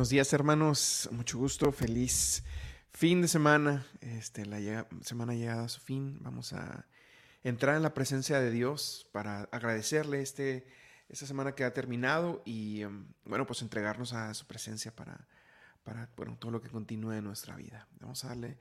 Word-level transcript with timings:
Buenos 0.00 0.08
días, 0.08 0.32
hermanos. 0.32 1.10
Mucho 1.12 1.36
gusto. 1.36 1.72
Feliz 1.72 2.42
fin 2.90 3.20
de 3.20 3.28
semana. 3.28 3.86
Este, 4.00 4.46
la 4.46 4.86
semana 5.02 5.34
llegada 5.34 5.64
a 5.64 5.68
su 5.68 5.78
fin. 5.82 6.16
Vamos 6.22 6.54
a 6.54 6.86
entrar 7.44 7.76
en 7.76 7.82
la 7.82 7.92
presencia 7.92 8.40
de 8.40 8.50
Dios 8.50 9.06
para 9.12 9.42
agradecerle 9.52 10.22
este, 10.22 10.66
esta 11.10 11.26
semana 11.26 11.54
que 11.54 11.64
ha 11.64 11.74
terminado 11.74 12.40
y, 12.46 12.80
em, 12.80 13.12
bueno, 13.26 13.46
pues 13.46 13.60
entregarnos 13.60 14.14
a 14.14 14.32
su 14.32 14.46
presencia 14.46 14.96
para, 14.96 15.28
para 15.84 16.08
bueno, 16.16 16.38
todo 16.38 16.50
lo 16.50 16.62
que 16.62 16.70
continúe 16.70 17.12
en 17.12 17.24
nuestra 17.24 17.54
vida. 17.54 17.86
Vamos 18.00 18.24
a 18.24 18.28
darle 18.28 18.56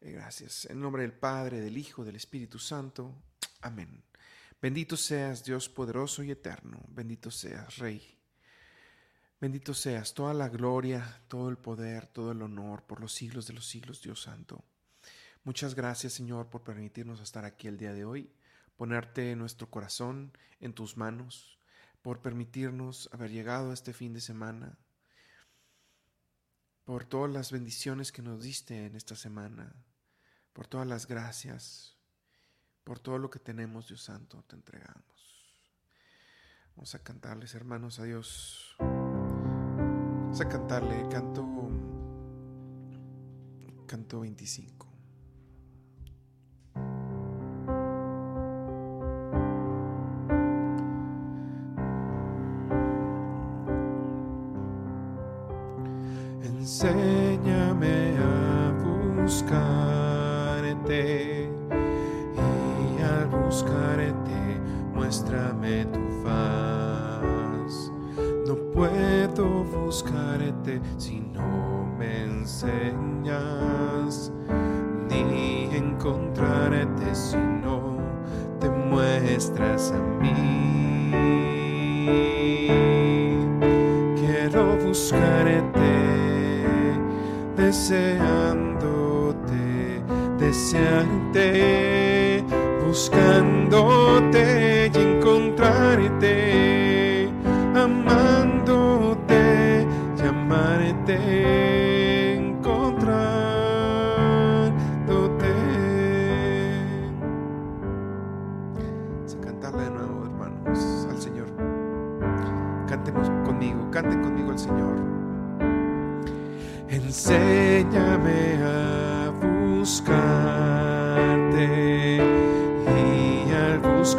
eh, 0.00 0.10
gracias. 0.10 0.64
En 0.64 0.80
nombre 0.80 1.02
del 1.02 1.12
Padre, 1.12 1.60
del 1.60 1.78
Hijo, 1.78 2.04
del 2.04 2.16
Espíritu 2.16 2.58
Santo. 2.58 3.14
Amén. 3.60 4.02
Bendito 4.60 4.96
seas, 4.96 5.44
Dios 5.44 5.68
poderoso 5.68 6.24
y 6.24 6.32
eterno. 6.32 6.80
Bendito 6.88 7.30
seas, 7.30 7.78
Rey 7.78 8.19
Bendito 9.40 9.72
seas, 9.72 10.12
toda 10.12 10.34
la 10.34 10.50
gloria, 10.50 11.22
todo 11.26 11.48
el 11.48 11.56
poder, 11.56 12.06
todo 12.06 12.32
el 12.32 12.42
honor 12.42 12.82
por 12.82 13.00
los 13.00 13.14
siglos 13.14 13.46
de 13.46 13.54
los 13.54 13.66
siglos, 13.66 14.02
Dios 14.02 14.20
Santo. 14.20 14.62
Muchas 15.44 15.74
gracias, 15.74 16.12
Señor, 16.12 16.50
por 16.50 16.62
permitirnos 16.62 17.20
estar 17.20 17.46
aquí 17.46 17.66
el 17.66 17.78
día 17.78 17.94
de 17.94 18.04
hoy, 18.04 18.30
ponerte 18.76 19.34
nuestro 19.36 19.70
corazón 19.70 20.36
en 20.60 20.74
tus 20.74 20.98
manos, 20.98 21.58
por 22.02 22.20
permitirnos 22.20 23.08
haber 23.12 23.30
llegado 23.30 23.70
a 23.70 23.74
este 23.74 23.94
fin 23.94 24.12
de 24.12 24.20
semana, 24.20 24.76
por 26.84 27.06
todas 27.06 27.32
las 27.32 27.50
bendiciones 27.50 28.12
que 28.12 28.20
nos 28.20 28.42
diste 28.42 28.84
en 28.84 28.94
esta 28.94 29.16
semana, 29.16 29.72
por 30.52 30.66
todas 30.66 30.86
las 30.86 31.06
gracias, 31.06 31.96
por 32.84 32.98
todo 32.98 33.16
lo 33.16 33.30
que 33.30 33.38
tenemos, 33.38 33.88
Dios 33.88 34.02
Santo, 34.02 34.44
te 34.46 34.56
entregamos. 34.56 35.10
Vamos 36.76 36.94
a 36.94 37.02
cantarles, 37.02 37.54
hermanos, 37.54 37.98
a 38.00 38.04
Dios. 38.04 38.76
Vamos 40.30 40.42
a 40.42 40.48
cantarle 40.48 41.08
canto 41.08 41.44
canto 43.88 44.20
25. 44.20 44.89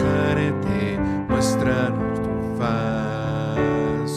Buscarte 0.01 0.97
muéstranos 1.29 2.19
tu 2.21 2.33
faz. 2.57 4.11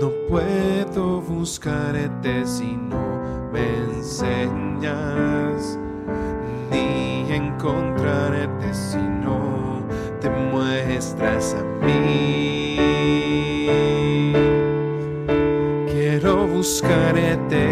No 0.00 0.10
puedo 0.28 1.20
buscarte 1.20 2.46
si 2.46 2.76
no 2.76 3.20
me 3.52 3.64
enseñas, 3.96 5.78
ni 6.70 7.32
encontrarte 7.32 8.74
si 8.74 8.98
no 8.98 9.82
te 10.20 10.28
muestras 10.30 11.54
a 11.54 11.62
mí. 11.84 12.78
Quiero 15.86 16.46
buscarte 16.48 17.64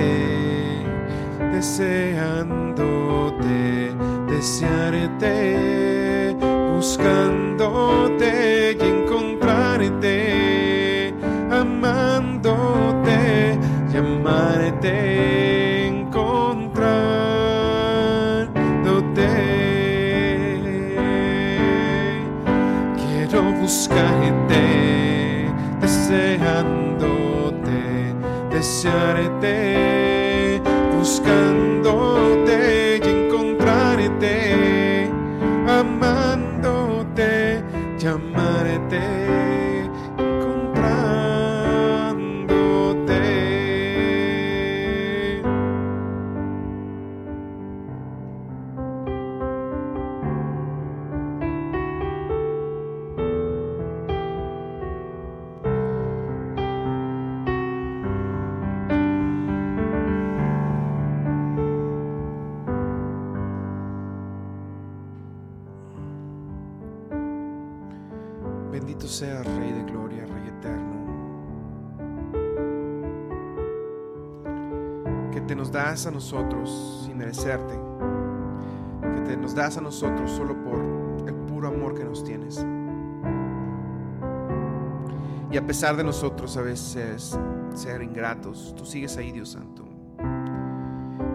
deseándote, 1.53 3.93
desearte, 4.29 6.37
buscándote 6.75 7.32
Bendito 69.13 69.43
sea 69.43 69.43
Rey 69.43 69.73
de 69.73 69.83
Gloria, 69.85 70.25
Rey 70.25 70.49
eterno, 70.49 70.97
que 75.31 75.41
te 75.43 75.55
nos 75.55 75.71
das 75.71 76.07
a 76.07 76.11
nosotros 76.11 77.03
sin 77.05 77.19
merecerte, 77.19 77.75
que 79.15 79.21
te 79.23 79.37
nos 79.37 79.55
das 79.55 79.77
a 79.77 79.83
nosotros 79.83 80.31
solo 80.31 80.55
por 80.65 80.81
el 81.29 81.35
puro 81.47 81.69
amor 81.69 81.95
que 81.95 82.05
nos 82.05 82.25
tienes. 82.25 82.65
Y 85.51 85.59
a 85.59 85.67
pesar 85.67 85.97
de 85.97 86.05
nosotros 86.05 86.57
a 86.57 86.63
veces 86.63 87.39
ser 87.75 88.03
ingratos, 88.03 88.75
tú 88.75 88.87
sigues 88.87 89.19
ahí, 89.19 89.31
Dios 89.31 89.51
Santo. 89.51 89.85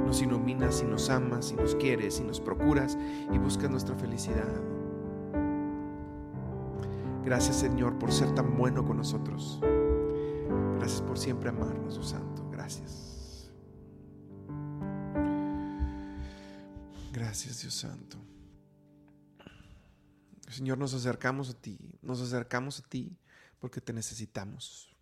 Nos 0.04 0.22
iluminas 0.22 0.82
y 0.82 0.86
nos 0.86 1.12
amas 1.12 1.52
y 1.52 1.56
nos 1.56 1.76
quieres 1.76 2.20
y 2.20 2.24
nos 2.24 2.40
procuras 2.40 2.98
y 3.32 3.38
buscas 3.38 3.70
nuestra 3.70 3.96
felicidad. 3.96 4.67
Gracias 7.28 7.58
Señor 7.58 8.00
por 8.00 8.14
ser 8.14 8.34
tan 8.34 8.56
bueno 8.56 8.86
con 8.86 8.96
nosotros. 8.96 9.60
Gracias 10.78 11.02
por 11.02 11.20
siempre 11.20 11.50
amarnos, 11.50 11.96
Dios 11.96 12.12
Santo. 12.12 12.50
Gracias. 12.50 13.52
Gracias 17.12 17.62
Dios 17.62 17.74
Santo. 17.74 18.18
Señor, 20.48 20.78
nos 20.78 20.94
acercamos 20.94 21.50
a 21.50 21.54
ti, 21.54 21.78
nos 22.02 22.22
acercamos 22.22 22.80
a 22.80 22.84
ti 22.84 23.20
porque 23.60 23.82
te 23.82 23.92
necesitamos. 23.92 24.96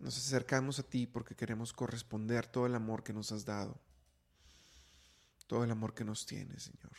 Nos 0.00 0.18
acercamos 0.18 0.78
a 0.80 0.82
ti 0.82 1.06
porque 1.06 1.34
queremos 1.34 1.72
corresponder 1.72 2.46
todo 2.46 2.66
el 2.66 2.74
amor 2.74 3.02
que 3.02 3.14
nos 3.14 3.32
has 3.32 3.46
dado, 3.46 3.80
todo 5.46 5.64
el 5.64 5.70
amor 5.70 5.94
que 5.94 6.04
nos 6.04 6.26
tienes, 6.26 6.64
Señor. 6.64 6.92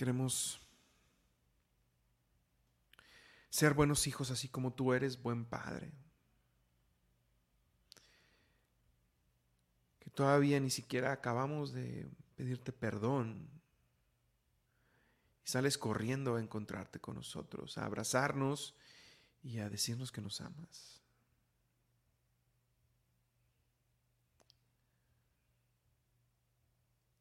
Queremos 0.00 0.58
ser 3.50 3.74
buenos 3.74 4.06
hijos 4.06 4.30
así 4.30 4.48
como 4.48 4.72
tú 4.72 4.94
eres 4.94 5.20
buen 5.20 5.44
padre. 5.44 5.92
Que 9.98 10.08
todavía 10.08 10.58
ni 10.58 10.70
siquiera 10.70 11.12
acabamos 11.12 11.74
de 11.74 12.08
pedirte 12.34 12.72
perdón. 12.72 13.46
Y 15.44 15.48
sales 15.50 15.76
corriendo 15.76 16.36
a 16.36 16.40
encontrarte 16.40 16.98
con 16.98 17.16
nosotros, 17.16 17.76
a 17.76 17.84
abrazarnos 17.84 18.74
y 19.42 19.58
a 19.58 19.68
decirnos 19.68 20.10
que 20.10 20.22
nos 20.22 20.40
amas. 20.40 21.02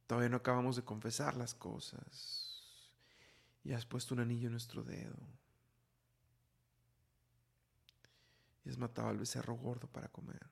Todavía 0.07 0.29
no 0.29 0.37
acabamos 0.37 0.77
de 0.77 0.85
confesar 0.85 1.35
las 1.35 1.53
cosas. 1.53 2.48
Y 3.63 3.73
has 3.73 3.85
puesto 3.85 4.13
un 4.13 4.21
anillo 4.21 4.47
en 4.47 4.53
nuestro 4.53 4.83
dedo. 4.83 5.17
Y 8.63 8.69
has 8.69 8.77
matado 8.77 9.09
al 9.09 9.17
becerro 9.17 9.55
gordo 9.55 9.87
para 9.87 10.09
comer. 10.09 10.49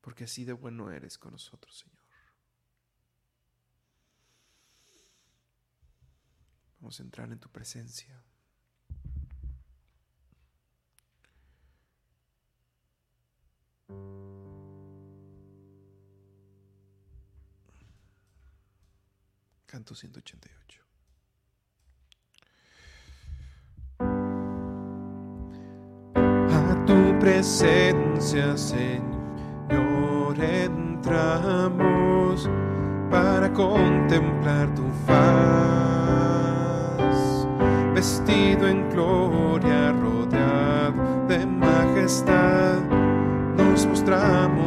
Porque 0.00 0.24
así 0.24 0.44
de 0.44 0.52
bueno 0.52 0.90
eres 0.90 1.18
con 1.18 1.32
nosotros, 1.32 1.78
Señor. 1.78 2.00
Vamos 6.80 6.98
a 6.98 7.02
entrar 7.02 7.30
en 7.30 7.38
tu 7.38 7.50
presencia. 7.50 8.24
Canto 19.70 19.94
188. 19.94 20.82
A 26.50 26.74
tu 26.84 27.16
presencia, 27.20 28.56
Señor, 28.56 30.36
entramos 30.42 32.50
para 33.12 33.48
contemplar 33.52 34.74
tu 34.74 34.82
faz, 35.06 35.14
vestido 37.94 38.66
en 38.66 38.90
gloria, 38.90 39.92
rodeado 39.92 41.28
de 41.28 41.46
majestad, 41.46 42.80
nos 43.56 43.86
mostramos 43.86 44.59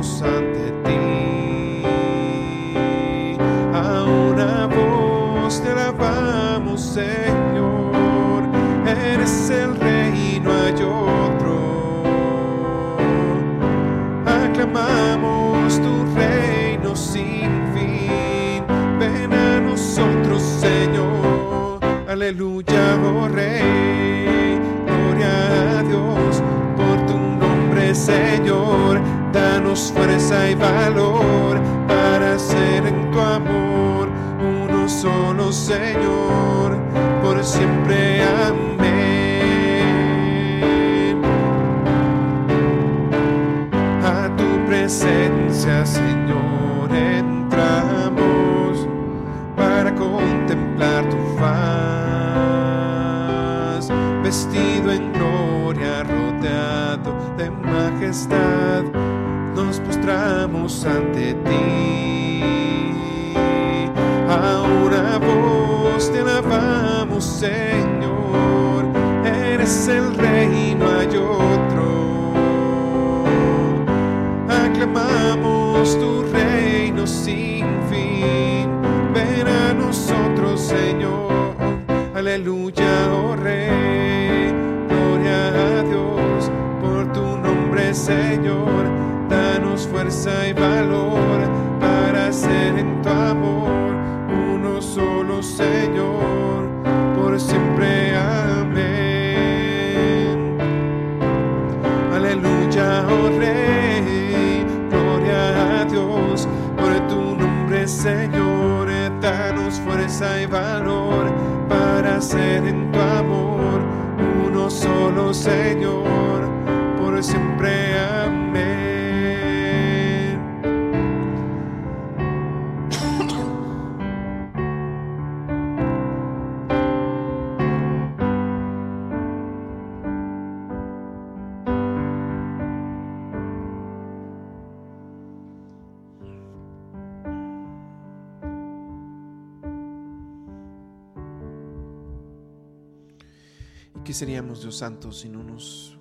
qué 144.13 144.17
seríamos, 144.19 144.61
Dios 144.61 144.77
Santo, 144.77 145.11
si 145.11 145.27
no 145.27 145.43
nos, 145.43 145.97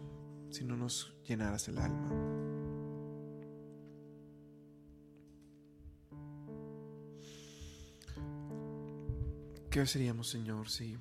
si 0.50 0.66
no 0.66 0.76
nos 0.76 1.16
llenaras 1.26 1.66
el 1.69 1.78
alma? 1.78 2.11
¿Qué 9.71 9.87
seríamos, 9.87 10.28
Señor, 10.28 10.69
si, 10.69 10.99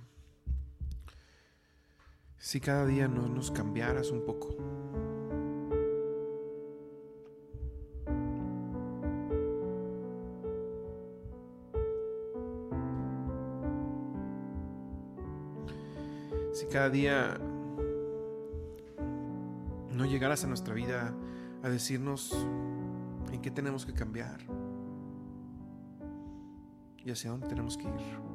si 2.37 2.61
cada 2.61 2.85
día 2.85 3.09
no 3.09 3.27
nos 3.27 3.51
cambiaras 3.51 4.09
un 4.09 4.25
poco? 4.25 4.80
Cada 16.71 16.89
día 16.89 17.37
no 19.91 20.05
llegaras 20.05 20.45
a 20.45 20.47
nuestra 20.47 20.73
vida 20.73 21.13
a 21.63 21.69
decirnos 21.69 22.31
en 23.31 23.41
qué 23.41 23.51
tenemos 23.51 23.85
que 23.85 23.93
cambiar 23.93 24.39
y 27.03 27.11
hacia 27.11 27.31
dónde 27.31 27.47
tenemos 27.47 27.77
que 27.77 27.83
ir. 27.83 28.31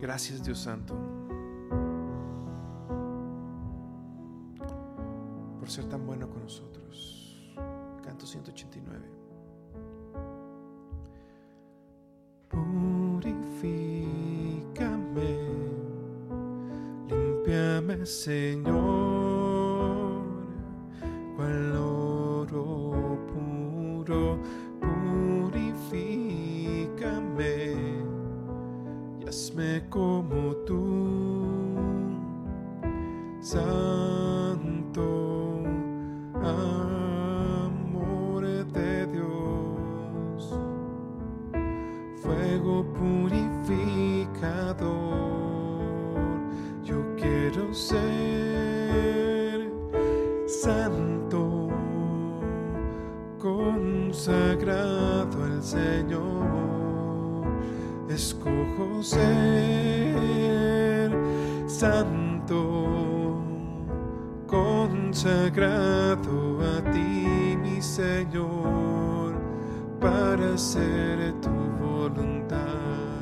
Gracias 0.00 0.42
Dios 0.42 0.58
Santo 0.58 1.13
quiero 47.54 47.72
ser 47.72 49.70
santo, 50.46 51.70
consagrado 53.38 55.44
al 55.44 55.62
Señor. 55.62 57.46
Escojo 58.08 59.00
ser 59.02 59.22
santo, 61.68 63.40
consagrado 64.48 66.58
a 66.60 66.82
ti, 66.90 67.56
mi 67.62 67.80
Señor, 67.80 69.36
para 70.00 70.54
hacer 70.54 71.32
tu 71.40 71.50
voluntad. 71.80 73.13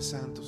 Hazme 0.00 0.39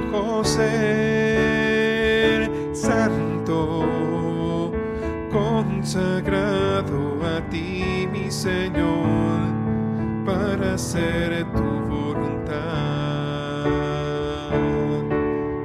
escojo 0.00 0.44
ser 0.44 2.50
santo, 2.74 4.72
consagrado 5.30 7.20
a 7.24 7.40
ti, 7.50 8.08
mi 8.12 8.30
Señor, 8.30 9.40
para 10.24 10.74
hacer 10.74 11.44
tu 11.52 11.62
voluntad. 11.88 12.54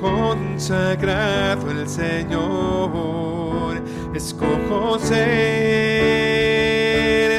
consagrado 0.00 1.70
al 1.70 1.88
Señor, 1.88 3.82
escojo 4.14 4.98
ser 4.98 5.20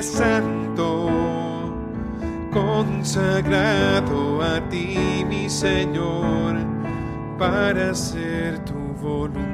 santo, 0.03 1.09
consagrado 2.51 4.41
a 4.41 4.59
ti, 4.69 5.25
mi 5.27 5.49
Señor, 5.49 6.57
para 7.39 7.91
hacer 7.91 8.59
tu 8.65 8.73
voluntad. 9.01 9.50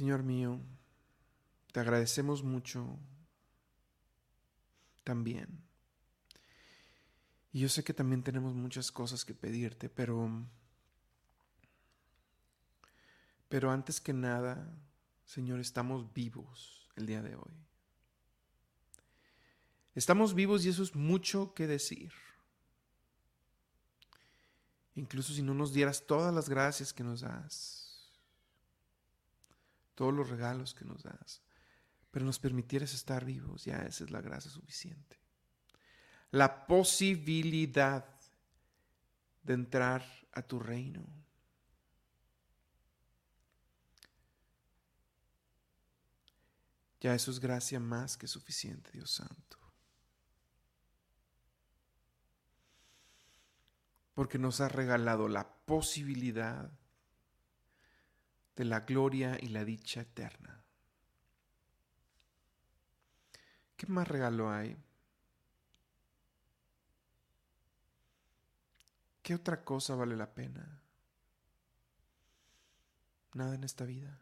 Señor 0.00 0.22
mío, 0.22 0.58
te 1.72 1.80
agradecemos 1.80 2.42
mucho 2.42 2.98
también. 5.04 5.62
Y 7.52 7.60
yo 7.60 7.68
sé 7.68 7.84
que 7.84 7.92
también 7.92 8.22
tenemos 8.22 8.54
muchas 8.54 8.90
cosas 8.90 9.26
que 9.26 9.34
pedirte, 9.34 9.90
pero 9.90 10.46
pero 13.50 13.70
antes 13.70 14.00
que 14.00 14.14
nada, 14.14 14.74
Señor, 15.26 15.60
estamos 15.60 16.10
vivos 16.14 16.88
el 16.96 17.04
día 17.04 17.20
de 17.20 17.36
hoy. 17.36 17.52
Estamos 19.94 20.32
vivos 20.32 20.64
y 20.64 20.70
eso 20.70 20.82
es 20.82 20.94
mucho 20.96 21.52
que 21.52 21.66
decir. 21.66 22.10
Incluso 24.94 25.34
si 25.34 25.42
no 25.42 25.52
nos 25.52 25.74
dieras 25.74 26.06
todas 26.06 26.32
las 26.32 26.48
gracias 26.48 26.94
que 26.94 27.04
nos 27.04 27.20
das, 27.20 27.89
todos 30.00 30.14
los 30.14 30.30
regalos 30.30 30.72
que 30.72 30.86
nos 30.86 31.02
das, 31.02 31.42
pero 32.10 32.24
nos 32.24 32.38
permitieras 32.38 32.94
estar 32.94 33.22
vivos, 33.22 33.66
ya 33.66 33.80
esa 33.82 34.04
es 34.04 34.10
la 34.10 34.22
gracia 34.22 34.50
suficiente. 34.50 35.20
La 36.30 36.66
posibilidad 36.66 38.06
de 39.42 39.52
entrar 39.52 40.02
a 40.32 40.40
tu 40.40 40.58
reino. 40.58 41.06
Ya 47.02 47.14
eso 47.14 47.30
es 47.30 47.38
gracia 47.38 47.78
más 47.78 48.16
que 48.16 48.26
suficiente, 48.26 48.90
Dios 48.92 49.10
Santo. 49.10 49.58
Porque 54.14 54.38
nos 54.38 54.62
ha 54.62 54.70
regalado 54.70 55.28
la 55.28 55.46
posibilidad 55.66 56.79
de 58.56 58.64
la 58.64 58.80
gloria 58.80 59.38
y 59.40 59.48
la 59.48 59.64
dicha 59.64 60.02
eterna. 60.02 60.62
¿Qué 63.76 63.86
más 63.86 64.06
regalo 64.06 64.50
hay? 64.50 64.76
¿Qué 69.22 69.34
otra 69.34 69.64
cosa 69.64 69.94
vale 69.94 70.16
la 70.16 70.34
pena? 70.34 70.82
Nada 73.32 73.54
en 73.54 73.64
esta 73.64 73.84
vida. 73.84 74.20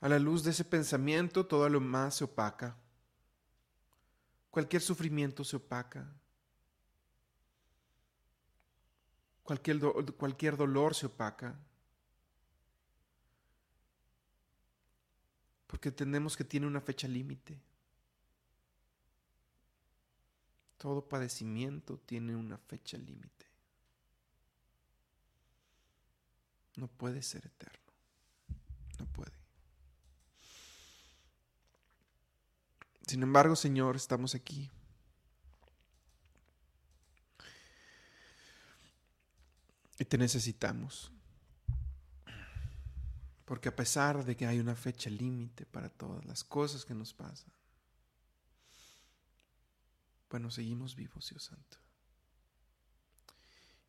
A 0.00 0.08
la 0.08 0.18
luz 0.18 0.42
de 0.42 0.50
ese 0.50 0.64
pensamiento, 0.64 1.46
todo 1.46 1.68
lo 1.68 1.80
más 1.80 2.16
se 2.16 2.24
opaca. 2.24 2.76
Cualquier 4.50 4.82
sufrimiento 4.82 5.44
se 5.44 5.56
opaca. 5.56 6.12
Cualquier, 9.42 9.80
cualquier 10.16 10.56
dolor 10.56 10.94
se 10.94 11.06
opaca. 11.06 11.58
Porque 15.66 15.88
entendemos 15.88 16.36
que 16.36 16.44
tiene 16.44 16.66
una 16.66 16.80
fecha 16.80 17.08
límite. 17.08 17.60
Todo 20.76 21.08
padecimiento 21.08 21.98
tiene 21.98 22.36
una 22.36 22.58
fecha 22.58 22.98
límite. 22.98 23.46
No 26.76 26.88
puede 26.88 27.22
ser 27.22 27.46
eterno. 27.46 27.78
No 28.98 29.06
puede. 29.06 29.32
Sin 33.06 33.22
embargo, 33.22 33.56
Señor, 33.56 33.96
estamos 33.96 34.34
aquí. 34.34 34.70
Y 39.98 40.04
te 40.04 40.18
necesitamos. 40.18 41.12
Porque 43.44 43.68
a 43.68 43.76
pesar 43.76 44.24
de 44.24 44.36
que 44.36 44.46
hay 44.46 44.58
una 44.60 44.74
fecha 44.74 45.10
límite 45.10 45.66
para 45.66 45.88
todas 45.88 46.24
las 46.24 46.42
cosas 46.42 46.84
que 46.84 46.94
nos 46.94 47.12
pasan, 47.12 47.52
bueno, 50.30 50.50
seguimos 50.50 50.96
vivos, 50.96 51.28
Dios 51.28 51.44
Santo. 51.44 51.76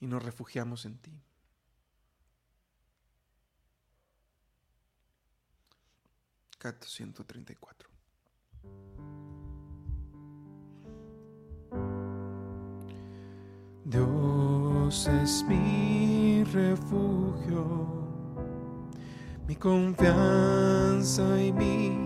Y 0.01 0.07
nos 0.07 0.21
refugiamos 0.21 0.83
en 0.85 0.97
ti. 0.97 1.21
Canto 6.57 6.87
134. 6.87 7.89
Dios 13.85 15.07
es 15.07 15.43
mi 15.43 15.92
refugio. 16.45 17.87
Mi 19.47 19.55
confianza 19.55 21.23
y 21.41 21.51
mi 21.51 21.97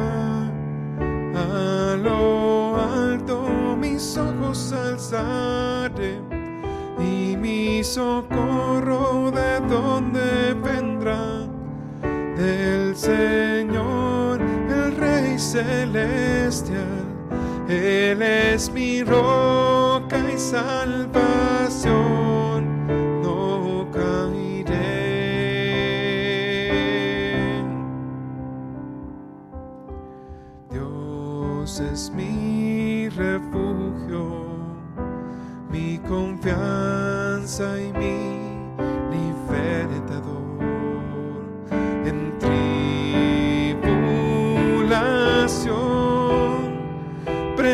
A 1.34 1.96
lo 1.96 2.76
alto 2.76 3.76
mis 3.78 4.18
ojos 4.18 4.72
alzaré 4.72 6.20
y 6.98 7.36
mi 7.36 7.82
socorro 7.82 9.30
de 9.30 9.60
donde 9.68 10.09
Señor, 13.00 14.42
el 14.42 14.94
Rey 14.94 15.38
celestial. 15.38 17.06
Él 17.66 18.20
es 18.20 18.70
mi 18.70 19.02
roca 19.02 20.18
y 20.18 20.38
salvación, 20.38 21.29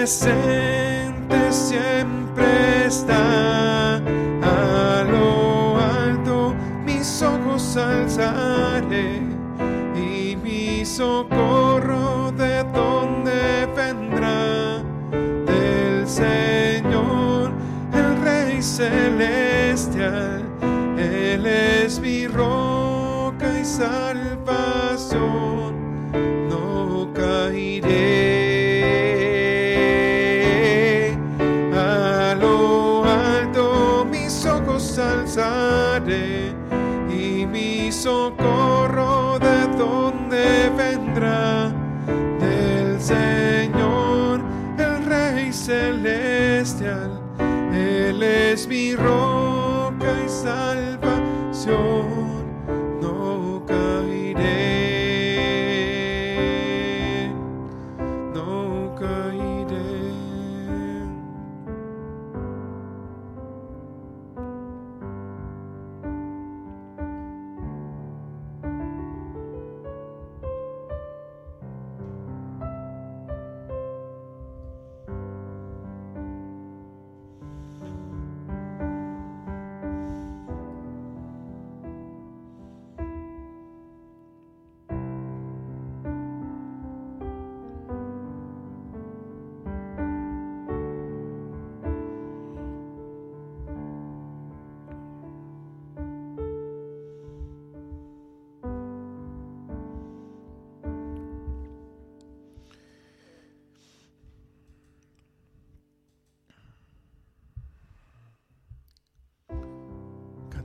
presente 0.07 1.51
siempre 1.51 2.87
está. 2.87 3.97
A 3.97 5.03
lo 5.03 5.77
alto 5.79 6.55
mis 6.85 7.21
ojos 7.23 7.77
alzaré 7.77 9.21
y 9.97 10.37
mi 10.37 10.85
socorro 10.85 11.56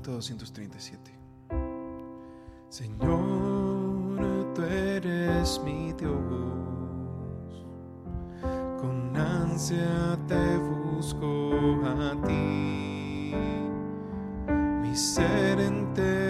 Canto 0.01 0.13
237. 0.13 1.11
Señor, 2.69 4.51
tú 4.55 4.63
eres 4.63 5.61
mi 5.63 5.93
Dios, 5.93 7.67
con 8.79 9.15
ansia 9.15 10.17
te 10.27 10.57
busco 10.57 11.85
a 11.85 12.19
ti, 12.25 13.35
mi 14.81 14.95
ser 14.95 15.59
entero 15.59 16.20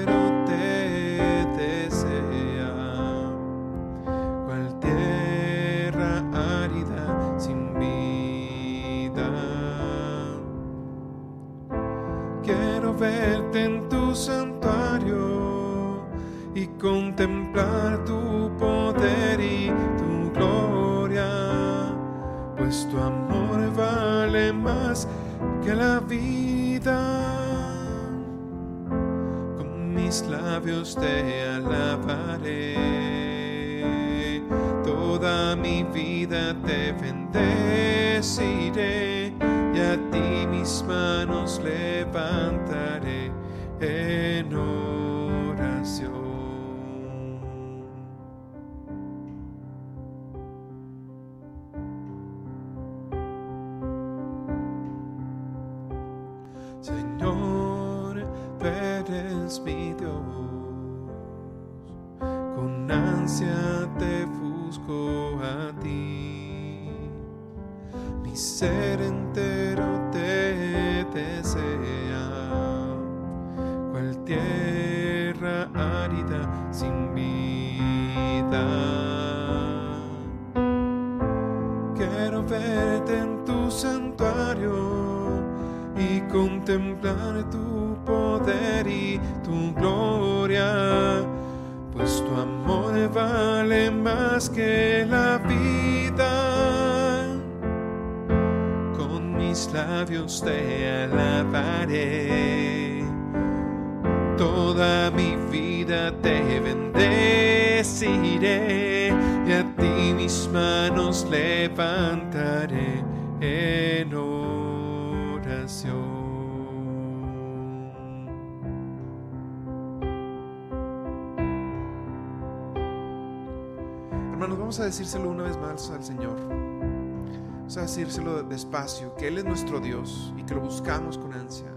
Hermanos, 124.41 124.58
vamos 124.58 124.80
a 124.80 124.86
decírselo 124.86 125.30
una 125.30 125.43
vez 125.43 125.56
más 125.56 125.91
al 125.91 126.04
Señor. 126.04 126.36
Vamos 126.49 127.77
a 127.77 127.82
decírselo 127.82 128.41
despacio, 128.41 129.13
que 129.13 129.27
Él 129.27 129.38
es 129.38 129.45
nuestro 129.45 129.80
Dios 129.80 130.34
y 130.36 130.41
que 130.41 130.56
lo 130.56 130.62
buscamos 130.62 131.19
con 131.19 131.32
ansia. 131.32 131.71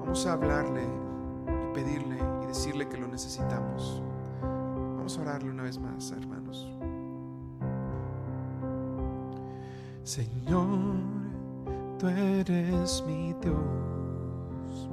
Vamos 0.00 0.26
a 0.26 0.32
hablarle 0.32 0.82
y 0.82 1.74
pedirle 1.74 2.18
y 2.42 2.46
decirle 2.46 2.88
que 2.88 2.96
lo 2.96 3.06
necesitamos. 3.06 4.02
Vamos 4.42 5.16
a 5.16 5.20
orarle 5.20 5.50
una 5.50 5.62
vez 5.62 5.78
más, 5.78 6.10
hermanos. 6.10 6.68
Señor, 10.02 10.96
tú 12.00 12.08
eres 12.08 13.00
mi 13.06 13.32
Dios. 13.34 14.88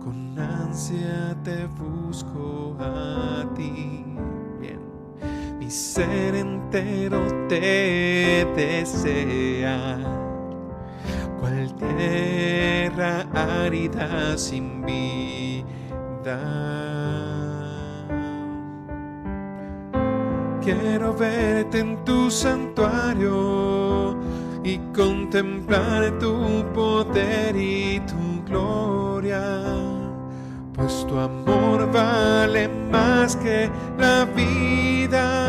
Con 0.00 0.38
ansia 0.38 1.36
te 1.42 1.66
busco 1.66 2.76
a 2.78 3.52
ti 3.56 4.04
ser 5.74 6.36
entero 6.36 7.26
te 7.48 8.46
desea, 8.54 9.98
cual 11.40 11.74
tierra 11.74 13.26
árida 13.34 14.38
sin 14.38 14.86
vida. 14.86 16.40
Quiero 20.62 21.12
verte 21.12 21.80
en 21.80 22.04
tu 22.04 22.30
santuario 22.30 24.16
y 24.62 24.78
contemplar 24.94 26.18
tu 26.20 26.64
poder 26.72 27.56
y 27.56 28.00
tu 28.00 28.44
gloria 28.46 29.64
pues 30.74 31.06
tu 31.06 31.18
amor 31.18 31.90
vale 31.92 32.68
más 32.68 33.36
que 33.36 33.70
la 33.98 34.24
vida. 34.24 35.43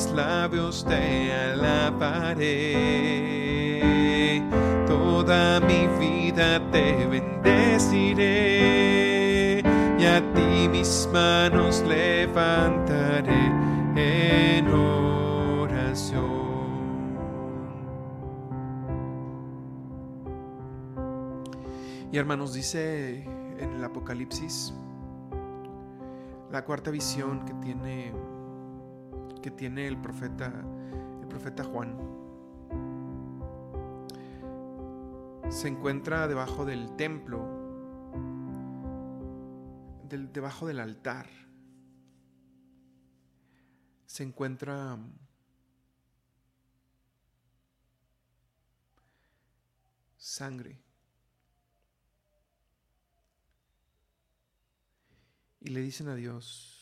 Mis 0.00 0.12
labios 0.12 0.84
te 0.86 1.30
alabaré, 1.30 2.72
toda 4.86 5.60
mi 5.60 5.86
vida 5.98 6.58
te 6.70 7.06
bendeciré 7.06 8.28
y 9.98 10.04
a 10.06 10.22
ti 10.32 10.68
mis 10.70 11.06
manos 11.12 11.82
levantaré 11.86 13.52
en 13.94 14.68
oración. 14.68 16.30
Y 22.10 22.16
hermanos, 22.16 22.54
dice 22.54 23.24
en 23.58 23.72
el 23.74 23.84
Apocalipsis, 23.84 24.72
la 26.50 26.64
cuarta 26.64 26.90
visión 26.90 27.44
que 27.44 27.52
tiene, 27.54 28.14
que 29.40 29.50
tiene 29.50 29.86
el 29.86 30.00
profeta, 30.00 30.52
el 31.20 31.28
profeta 31.28 31.64
Juan, 31.64 31.96
se 35.48 35.68
encuentra 35.68 36.28
debajo 36.28 36.64
del 36.64 36.94
templo, 36.96 37.44
del, 40.08 40.32
debajo 40.32 40.66
del 40.66 40.80
altar. 40.80 41.28
Se 44.06 44.22
encuentra 44.22 44.98
sangre. 50.16 50.82
y 55.60 55.70
le 55.70 55.82
dicen 55.82 56.08
a 56.08 56.14
Dios, 56.14 56.79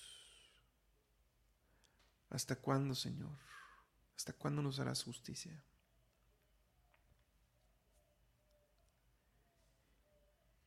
¿hasta 2.30 2.56
cuándo, 2.56 2.94
Señor? 2.94 3.36
¿Hasta 4.16 4.32
cuándo 4.32 4.62
nos 4.62 4.80
harás 4.80 5.02
justicia? 5.02 5.62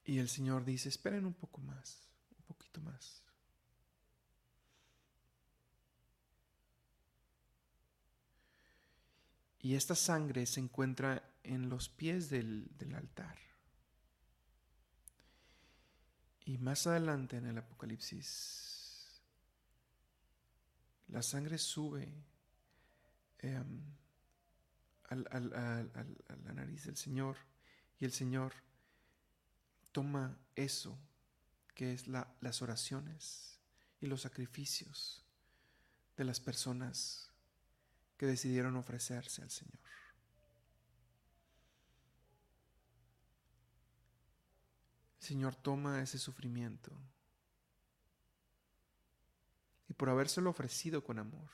Y 0.03 0.19
el 0.19 0.29
Señor 0.29 0.65
dice, 0.65 0.89
esperen 0.89 1.25
un 1.25 1.33
poco 1.33 1.61
más, 1.61 2.01
un 2.37 2.43
poquito 2.45 2.81
más. 2.81 3.21
Y 9.59 9.75
esta 9.75 9.95
sangre 9.95 10.45
se 10.47 10.59
encuentra 10.59 11.23
en 11.43 11.69
los 11.69 11.87
pies 11.87 12.29
del, 12.29 12.67
del 12.77 12.95
altar. 12.95 13.37
Y 16.45 16.57
más 16.57 16.87
adelante 16.87 17.37
en 17.37 17.45
el 17.45 17.57
Apocalipsis, 17.59 18.70
la 21.11 21.21
sangre 21.21 21.57
sube 21.57 22.07
em, 23.39 23.81
a 25.09 25.15
la 25.15 26.53
nariz 26.53 26.85
del 26.85 26.95
Señor 26.95 27.35
y 27.99 28.05
el 28.05 28.13
Señor 28.13 28.53
toma 29.91 30.37
eso 30.55 30.97
que 31.75 31.93
es 31.93 32.07
las 32.07 32.61
oraciones 32.61 33.59
y 33.99 34.07
los 34.07 34.21
sacrificios 34.21 35.25
de 36.15 36.23
las 36.23 36.39
personas 36.39 37.29
que 38.17 38.25
decidieron 38.25 38.77
ofrecerse 38.77 39.41
al 39.41 39.49
Señor. 39.49 39.79
Señor 45.19 45.55
toma 45.55 46.01
ese 46.01 46.17
sufrimiento 46.17 46.91
y 49.91 49.93
por 49.93 50.09
habérselo 50.09 50.51
ofrecido 50.51 51.03
con 51.03 51.19
amor, 51.19 51.49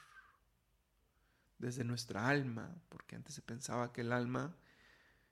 desde 1.58 1.84
nuestra 1.84 2.30
alma, 2.30 2.71
porque 2.88 3.15
antes 3.15 3.34
se 3.34 3.41
pensaba 3.41 3.91
que 3.91 4.02
el 4.02 4.12
alma 4.12 4.56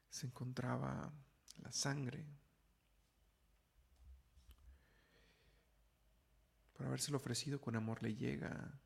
se 0.09 0.25
encontraba 0.25 1.13
en 1.55 1.63
la 1.63 1.71
sangre, 1.71 2.25
por 6.73 6.87
habérselo 6.87 7.17
ofrecido 7.17 7.61
con 7.61 7.75
amor 7.75 8.01
le 8.01 8.15
llega 8.15 8.49
a 8.49 8.79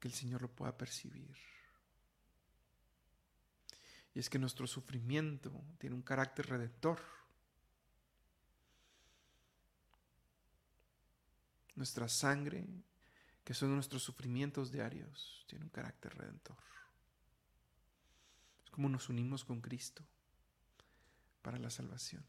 que 0.00 0.08
el 0.08 0.14
Señor 0.14 0.40
lo 0.40 0.50
pueda 0.50 0.74
percibir. 0.78 1.36
Y 4.14 4.20
es 4.20 4.30
que 4.30 4.38
nuestro 4.38 4.66
sufrimiento 4.66 5.52
tiene 5.76 5.96
un 5.96 6.02
carácter 6.02 6.46
redentor. 6.46 6.98
Nuestra 11.74 12.08
sangre, 12.08 12.66
que 13.44 13.54
son 13.54 13.74
nuestros 13.74 14.02
sufrimientos 14.02 14.70
diarios, 14.70 15.44
tiene 15.48 15.64
un 15.64 15.70
carácter 15.70 16.16
redentor. 16.16 16.56
Es 18.64 18.70
como 18.70 18.88
nos 18.88 19.08
unimos 19.08 19.44
con 19.44 19.60
Cristo 19.60 20.04
para 21.42 21.58
la 21.58 21.70
salvación. 21.70 22.24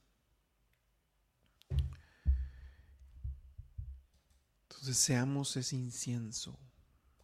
Entonces 4.64 4.98
seamos 4.98 5.56
ese 5.56 5.76
incienso, 5.76 6.60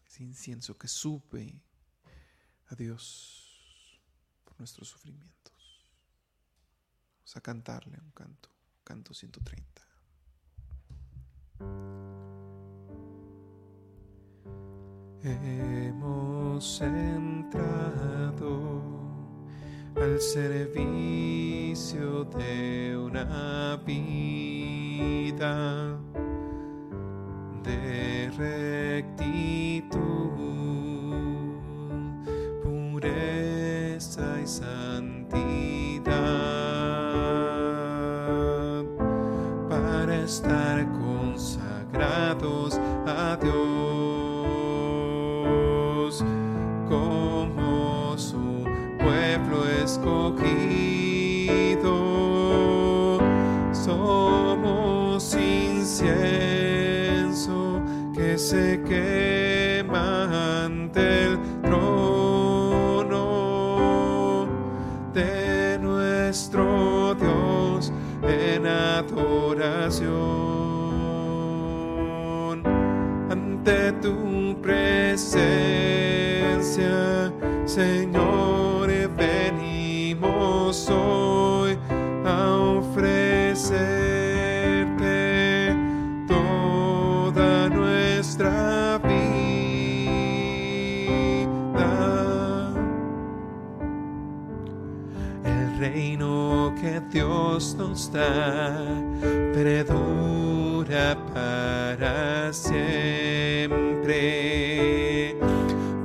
ese 0.08 0.24
incienso 0.24 0.78
que 0.78 0.88
sube 0.88 1.62
a 2.68 2.76
Dios 2.76 4.00
por 4.46 4.58
nuestros 4.60 4.88
sufrimientos. 4.88 5.90
Vamos 7.18 7.36
a 7.36 7.42
cantarle 7.42 8.00
un 8.00 8.12
canto, 8.12 8.50
canto 8.84 9.14
130. 9.14 9.89
Hemos 15.22 16.82
entrado 16.82 18.82
al 19.98 20.18
servicio 20.22 22.24
de 22.24 22.98
una 22.98 23.76
vida 23.86 26.00
de 27.64 28.32
rectitud, 28.38 30.00
pureza 32.64 34.40
y 34.42 34.48
santidad 34.48 34.79
ante 73.32 73.92
tu 74.04 74.56
presencia, 74.62 75.34
Señor, 77.66 78.88
venimos 79.18 80.88
hoy 80.92 81.76
a 82.24 82.56
ofrecerte 82.78 83.26
toda 86.28 87.70
nuestra 87.70 89.00
vida. 89.00 89.50
El 95.44 95.80
reino 95.80 96.76
que 96.80 97.02
Dios 97.12 97.76
nos 97.76 98.12
da 98.12 99.00
perdura 99.64 101.18
para 101.34 102.54
siempre. 102.54 103.76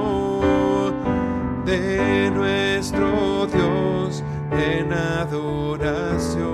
de 1.65 2.32
nuestro 2.32 3.48
Dios 3.48 4.24
en 4.52 4.92
adoración 4.94 6.50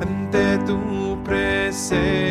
ante 0.00 0.58
tu 0.58 1.18
presencia, 1.24 2.23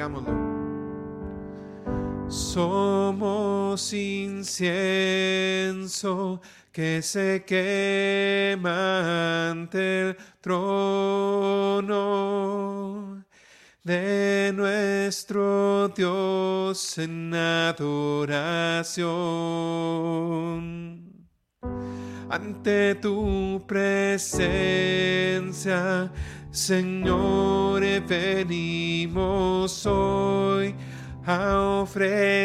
digámoslo. 0.00 0.32
Somos 2.28 3.92
incienso 3.92 4.50
que 6.72 7.02
se 7.02 7.44
quema 7.44 9.50
ante 9.50 10.00
el 10.00 10.16
trono 10.40 11.84
de 13.84 14.52
nuestro 14.54 15.88
Dios 15.88 16.96
en 16.96 17.34
adoración. 17.34 19.10
Ante 22.30 22.94
tu 22.94 23.62
presencia, 23.66 24.40
Señor, 26.50 27.82
venimos 28.08 29.86
hoy 29.86 30.74
a 31.24 31.80
ofrecerte 31.82 32.42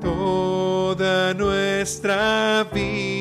toda 0.00 1.32
nuestra 1.34 2.64
vida. 2.64 3.12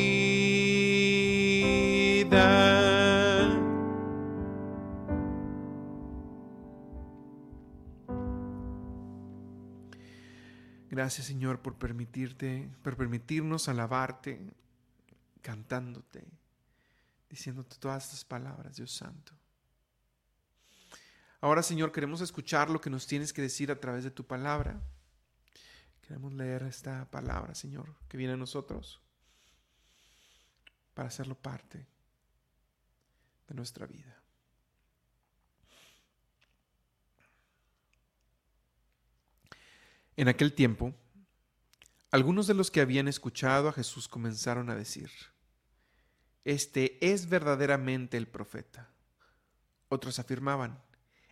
Gracias 10.90 11.28
Señor 11.28 11.62
por 11.62 11.76
permitirte, 11.76 12.68
por 12.82 12.98
permitirnos 12.98 13.70
alabarte, 13.70 14.42
cantándote, 15.44 16.26
diciéndote 17.32 17.78
todas 17.78 18.04
estas 18.04 18.26
palabras, 18.26 18.76
Dios 18.76 18.92
Santo. 18.92 19.34
Ahora, 21.40 21.64
Señor, 21.64 21.92
queremos 21.92 22.20
escuchar 22.20 22.70
lo 22.70 22.82
que 22.82 22.90
nos 22.90 23.08
tienes 23.08 23.32
que 23.32 23.42
decir 23.42 23.72
a 23.72 23.80
través 23.80 24.04
de 24.04 24.12
tu 24.12 24.28
palabra. 24.28 24.80
Queremos 26.02 26.34
leer 26.34 26.64
esta 26.64 27.10
palabra, 27.10 27.56
Señor, 27.56 27.96
que 28.10 28.18
viene 28.18 28.34
a 28.34 28.38
nosotros 28.38 29.02
para 30.94 31.08
hacerlo 31.08 31.36
parte 31.36 31.88
de 33.48 33.56
nuestra 33.56 33.88
vida. 33.88 34.22
En 40.18 40.28
aquel 40.28 40.54
tiempo, 40.54 40.94
algunos 42.12 42.46
de 42.46 42.54
los 42.54 42.70
que 42.70 42.82
habían 42.82 43.08
escuchado 43.08 43.70
a 43.70 43.74
Jesús 43.74 44.10
comenzaron 44.10 44.70
a 44.70 44.76
decir, 44.76 45.10
Este 46.44 46.98
es 47.02 47.30
verdaderamente 47.30 48.18
el 48.18 48.28
profeta. 48.28 48.90
Otros 49.90 50.20
afirmaban, 50.20 50.82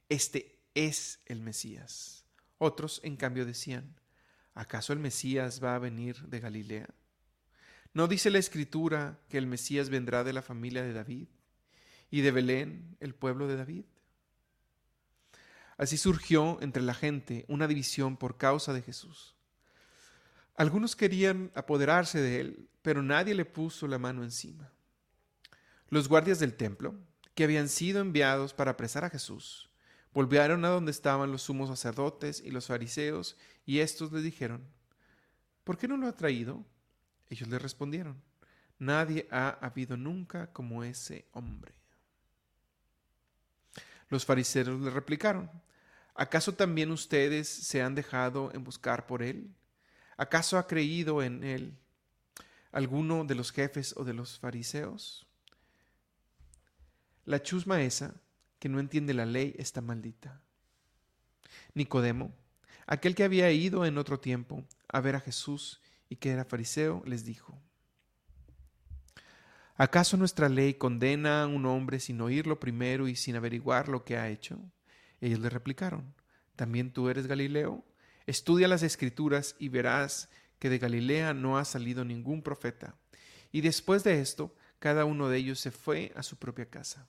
Este 0.09 0.59
es 0.73 1.19
el 1.25 1.41
Mesías. 1.41 2.25
Otros, 2.57 2.99
en 3.03 3.15
cambio, 3.15 3.45
decían, 3.45 3.95
¿acaso 4.53 4.93
el 4.93 4.99
Mesías 4.99 5.63
va 5.63 5.75
a 5.75 5.79
venir 5.79 6.17
de 6.27 6.39
Galilea? 6.39 6.89
¿No 7.93 8.07
dice 8.07 8.29
la 8.29 8.37
Escritura 8.37 9.19
que 9.29 9.37
el 9.37 9.47
Mesías 9.47 9.89
vendrá 9.89 10.23
de 10.23 10.33
la 10.33 10.41
familia 10.41 10.83
de 10.83 10.93
David 10.93 11.27
y 12.11 12.21
de 12.21 12.31
Belén, 12.31 12.97
el 12.99 13.15
pueblo 13.15 13.47
de 13.47 13.55
David? 13.55 13.85
Así 15.77 15.97
surgió 15.97 16.57
entre 16.61 16.83
la 16.83 16.93
gente 16.93 17.45
una 17.47 17.67
división 17.67 18.17
por 18.17 18.37
causa 18.37 18.73
de 18.73 18.81
Jesús. 18.81 19.35
Algunos 20.55 20.97
querían 20.97 21.51
apoderarse 21.55 22.19
de 22.19 22.41
él, 22.41 22.69
pero 22.81 23.01
nadie 23.01 23.33
le 23.33 23.45
puso 23.45 23.87
la 23.87 23.97
mano 23.97 24.23
encima. 24.23 24.69
Los 25.89 26.07
guardias 26.07 26.39
del 26.39 26.55
templo, 26.55 26.95
que 27.33 27.43
habían 27.43 27.67
sido 27.67 27.99
enviados 27.99 28.53
para 28.53 28.71
apresar 28.71 29.03
a 29.05 29.09
Jesús, 29.09 29.71
volvieron 30.13 30.63
a 30.65 30.69
donde 30.69 30.91
estaban 30.91 31.31
los 31.31 31.43
sumos 31.43 31.69
sacerdotes 31.69 32.41
y 32.45 32.51
los 32.51 32.67
fariseos, 32.67 33.37
y 33.65 33.79
estos 33.79 34.11
le 34.11 34.21
dijeron, 34.21 34.67
¿por 35.63 35.77
qué 35.77 35.87
no 35.87 35.97
lo 35.97 36.07
ha 36.07 36.15
traído? 36.15 36.63
Ellos 37.29 37.49
le 37.49 37.57
respondieron, 37.57 38.21
nadie 38.77 39.27
ha 39.31 39.49
habido 39.61 39.97
nunca 39.97 40.51
como 40.53 40.83
ese 40.83 41.27
hombre. 41.31 41.73
Los 44.09 44.25
fariseos 44.25 44.79
le 44.79 44.89
replicaron, 44.91 45.49
¿acaso 46.13 46.53
también 46.53 46.91
ustedes 46.91 47.47
se 47.47 47.81
han 47.81 47.95
dejado 47.95 48.51
en 48.53 48.63
buscar 48.63 49.07
por 49.07 49.23
él? 49.23 49.55
¿Acaso 50.17 50.57
ha 50.57 50.67
creído 50.67 51.23
en 51.23 51.43
él 51.43 51.77
alguno 52.71 53.23
de 53.23 53.35
los 53.35 53.51
jefes 53.51 53.95
o 53.97 54.03
de 54.03 54.13
los 54.13 54.37
fariseos? 54.37 55.28
La 57.25 57.41
chusma 57.41 57.81
esa, 57.81 58.15
que 58.59 58.69
no 58.69 58.79
entiende 58.79 59.13
la 59.13 59.25
ley, 59.25 59.55
está 59.57 59.81
maldita. 59.81 60.41
Nicodemo, 61.73 62.33
aquel 62.87 63.15
que 63.15 63.23
había 63.23 63.51
ido 63.51 63.85
en 63.85 63.97
otro 63.97 64.19
tiempo 64.19 64.65
a 64.87 65.01
ver 65.01 65.15
a 65.15 65.19
Jesús 65.19 65.81
y 66.09 66.17
que 66.17 66.31
era 66.31 66.45
fariseo, 66.45 67.03
les 67.05 67.23
dijo, 67.23 67.61
¿acaso 69.75 70.17
nuestra 70.17 70.49
ley 70.49 70.73
condena 70.73 71.43
a 71.43 71.47
un 71.47 71.65
hombre 71.65 71.99
sin 71.99 72.19
oírlo 72.21 72.59
primero 72.59 73.07
y 73.07 73.15
sin 73.15 73.35
averiguar 73.35 73.87
lo 73.87 74.03
que 74.03 74.17
ha 74.17 74.29
hecho? 74.29 74.59
Ellos 75.21 75.39
le 75.39 75.49
replicaron, 75.49 76.13
¿también 76.55 76.91
tú 76.91 77.09
eres 77.09 77.27
Galileo? 77.27 77.85
Estudia 78.25 78.67
las 78.67 78.83
escrituras 78.83 79.55
y 79.59 79.69
verás 79.69 80.29
que 80.59 80.69
de 80.69 80.79
Galilea 80.79 81.33
no 81.33 81.57
ha 81.57 81.65
salido 81.65 82.03
ningún 82.03 82.41
profeta. 82.41 82.95
Y 83.51 83.61
después 83.61 84.03
de 84.03 84.21
esto, 84.21 84.53
cada 84.79 85.05
uno 85.05 85.29
de 85.29 85.37
ellos 85.37 85.59
se 85.59 85.71
fue 85.71 86.11
a 86.15 86.23
su 86.23 86.37
propia 86.37 86.69
casa. 86.69 87.07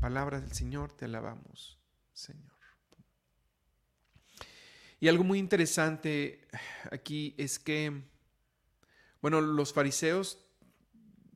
Palabras 0.00 0.42
del 0.42 0.52
Señor, 0.52 0.92
te 0.92 1.04
alabamos, 1.04 1.78
Señor. 2.12 2.52
Y 5.00 5.08
algo 5.08 5.24
muy 5.24 5.38
interesante 5.38 6.46
aquí 6.90 7.34
es 7.36 7.58
que, 7.58 8.04
bueno, 9.20 9.40
los 9.40 9.72
fariseos 9.72 10.38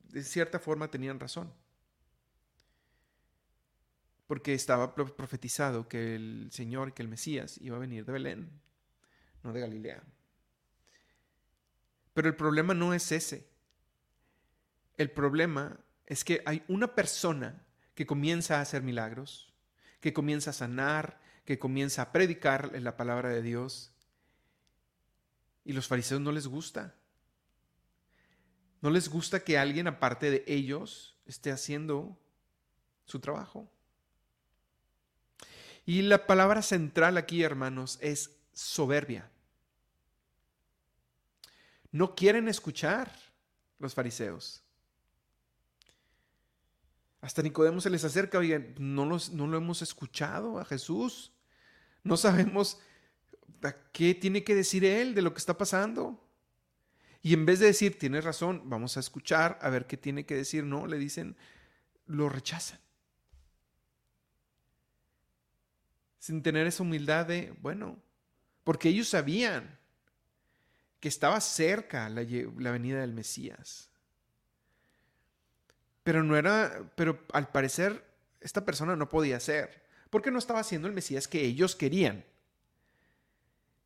de 0.09 0.23
cierta 0.23 0.59
forma 0.59 0.89
tenían 0.89 1.19
razón 1.19 1.53
porque 4.29 4.53
estaba 4.53 4.93
profetizado 4.93 5.89
que 5.89 6.13
el 6.13 6.49
Señor, 6.51 6.93
que 6.93 7.01
el 7.01 7.07
Mesías 7.07 7.57
iba 7.61 7.77
a 7.77 7.79
venir 7.79 8.05
de 8.05 8.11
Belén, 8.11 8.61
no 9.41 9.51
de 9.51 9.59
Galilea. 9.59 10.03
Pero 12.13 12.27
el 12.27 12.35
problema 12.35 12.75
no 12.75 12.93
es 12.93 13.11
ese. 13.11 13.48
El 14.99 15.11
problema 15.11 15.79
es 16.05 16.25
que 16.25 16.43
hay 16.45 16.61
una 16.67 16.93
persona 16.93 17.65
que 17.95 18.05
comienza 18.05 18.57
a 18.57 18.61
hacer 18.61 18.83
milagros, 18.83 19.53
que 20.01 20.11
comienza 20.11 20.49
a 20.49 20.53
sanar, 20.53 21.21
que 21.45 21.57
comienza 21.57 22.01
a 22.01 22.11
predicar 22.11 22.77
la 22.81 22.97
palabra 22.97 23.29
de 23.29 23.41
Dios. 23.41 23.93
Y 25.63 25.71
los 25.71 25.87
fariseos 25.87 26.19
no 26.19 26.33
les 26.33 26.47
gusta. 26.47 26.95
No 28.81 28.89
les 28.89 29.07
gusta 29.07 29.39
que 29.39 29.57
alguien 29.57 29.87
aparte 29.87 30.31
de 30.31 30.43
ellos 30.47 31.17
esté 31.25 31.49
haciendo 31.53 32.19
su 33.05 33.21
trabajo. 33.21 33.71
Y 35.85 36.01
la 36.01 36.27
palabra 36.27 36.61
central 36.61 37.15
aquí, 37.15 37.41
hermanos, 37.41 37.99
es 38.01 38.35
soberbia. 38.51 39.31
No 41.89 42.15
quieren 42.15 42.49
escuchar 42.49 43.09
los 43.79 43.93
fariseos. 43.93 44.65
Hasta 47.21 47.41
Nicodemo 47.41 47.81
se 47.81 47.89
les 47.89 48.03
acerca, 48.03 48.37
oigan, 48.37 48.75
no, 48.77 49.05
no 49.05 49.47
lo 49.47 49.57
hemos 49.57 49.81
escuchado 49.81 50.59
a 50.59 50.65
Jesús. 50.65 51.33
No 52.03 52.15
sabemos 52.17 52.79
a 53.61 53.73
qué 53.91 54.15
tiene 54.15 54.43
que 54.43 54.55
decir 54.55 54.85
él 54.85 55.13
de 55.13 55.21
lo 55.21 55.33
que 55.33 55.39
está 55.39 55.57
pasando. 55.57 56.25
Y 57.21 57.33
en 57.33 57.45
vez 57.45 57.59
de 57.59 57.65
decir, 57.65 57.99
tienes 57.99 58.23
razón, 58.23 58.63
vamos 58.69 58.95
a 58.95 59.01
escuchar, 59.01 59.59
a 59.61 59.69
ver 59.69 59.87
qué 59.87 59.97
tiene 59.97 60.25
que 60.25 60.35
decir, 60.35 60.63
no, 60.63 60.87
le 60.87 60.97
dicen, 60.97 61.35
lo 62.05 62.29
rechazan. 62.29 62.79
sin 66.19 66.43
tener 66.43 66.67
esa 66.67 66.83
humildad 66.83 67.25
de, 67.25 67.55
bueno, 67.61 67.97
porque 68.63 68.89
ellos 68.89 69.07
sabían 69.07 69.79
que 70.99 71.07
estaba 71.07 71.39
cerca 71.41 72.09
la, 72.09 72.21
venida 72.71 73.01
del 73.01 73.13
Mesías. 73.13 73.89
Pero 76.09 76.23
no 76.23 76.35
era, 76.35 76.91
pero 76.95 77.23
al 77.33 77.51
parecer 77.51 78.03
esta 78.41 78.65
persona 78.65 78.95
no 78.95 79.09
podía 79.09 79.39
ser, 79.39 79.83
porque 80.09 80.31
no 80.31 80.39
estaba 80.39 80.59
haciendo 80.59 80.87
el 80.87 80.93
Mesías 80.95 81.27
que 81.27 81.45
ellos 81.45 81.75
querían. 81.75 82.25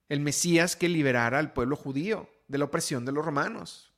El 0.07 0.21
Mesías 0.21 0.77
que 0.77 0.87
liberara 0.87 1.37
al 1.37 1.51
pueblo 1.51 1.75
judío 1.75 2.29
de 2.47 2.59
la 2.59 2.63
opresión 2.63 3.03
de 3.03 3.11
los 3.11 3.25
romanos. 3.25 3.91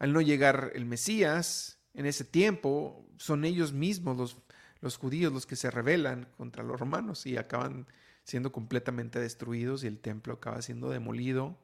Al 0.00 0.12
no 0.12 0.20
llegar 0.20 0.72
el 0.74 0.84
Mesías, 0.84 1.78
en 1.94 2.06
ese 2.06 2.24
tiempo, 2.24 3.06
son 3.18 3.44
ellos 3.44 3.72
mismos 3.72 4.16
los 4.16 4.36
los 4.80 4.96
judíos 4.96 5.32
los 5.32 5.46
que 5.46 5.54
se 5.54 5.70
rebelan 5.70 6.26
contra 6.36 6.64
los 6.64 6.80
romanos 6.80 7.24
y 7.24 7.36
acaban 7.36 7.86
siendo 8.24 8.50
completamente 8.50 9.20
destruidos 9.20 9.84
y 9.84 9.86
el 9.86 10.00
templo 10.00 10.34
acaba 10.34 10.60
siendo 10.60 10.90
demolido. 10.90 11.56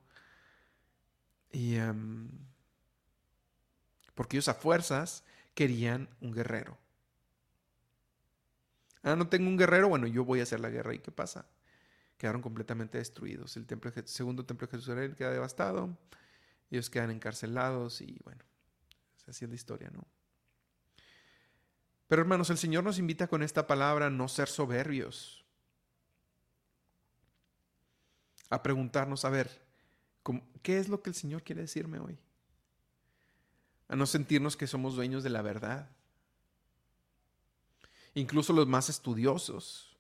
Y 1.51 1.75
em, 1.75 2.31
porque 4.15 4.37
ellos 4.37 4.47
a 4.47 4.55
fuerzas 4.55 5.25
querían 5.55 6.09
un 6.21 6.33
guerrero. 6.33 6.79
Ah, 9.03 9.17
no 9.17 9.29
tengo 9.29 9.49
un 9.49 9.57
guerrero, 9.57 9.89
bueno, 9.89 10.07
yo 10.07 10.25
voy 10.25 10.41
a 10.41 10.43
hacer 10.43 10.61
la 10.61 10.71
guerra. 10.71 10.95
¿Y 10.95 10.99
qué 10.99 11.11
pasa? 11.11 11.47
Quedaron 12.19 12.43
completamente 12.43 12.99
destruidos. 12.99 13.57
El 13.57 13.67
templo, 13.67 13.93
segundo 14.05 14.45
templo 14.45 14.67
de 14.67 14.71
Jerusalén 14.73 15.15
queda 15.15 15.31
devastado. 15.31 15.97
Ellos 16.71 16.91
quedan 16.91 17.11
encarcelados 17.11 18.01
y 18.01 18.19
bueno, 18.25 18.45
así 19.27 19.45
es 19.45 19.49
la 19.49 19.57
historia, 19.57 19.91
¿no? 19.91 20.07
Pero 22.07 22.23
hermanos, 22.23 22.51
el 22.51 22.59
Señor 22.59 22.85
nos 22.85 22.99
invita 22.99 23.29
con 23.29 23.43
esta 23.43 23.67
palabra 23.67 24.07
a 24.07 24.11
no 24.11 24.29
ser 24.29 24.49
soberbios, 24.49 25.45
a 28.49 28.63
preguntarnos, 28.63 29.25
a 29.25 29.31
ver, 29.31 29.49
¿qué 30.63 30.79
es 30.79 30.89
lo 30.89 31.03
que 31.03 31.11
el 31.11 31.15
Señor 31.15 31.43
quiere 31.43 31.63
decirme 31.63 32.01
hoy? 32.01 32.19
A 33.91 33.97
no 33.97 34.07
sentirnos 34.07 34.57
que 34.57 34.67
somos 34.67 34.95
dueños 34.95 35.23
de 35.23 35.29
la 35.29 35.43
verdad. 35.43 35.91
Incluso 38.15 38.55
los 38.55 38.67
más 38.67 38.89
estudiosos. 38.89 39.95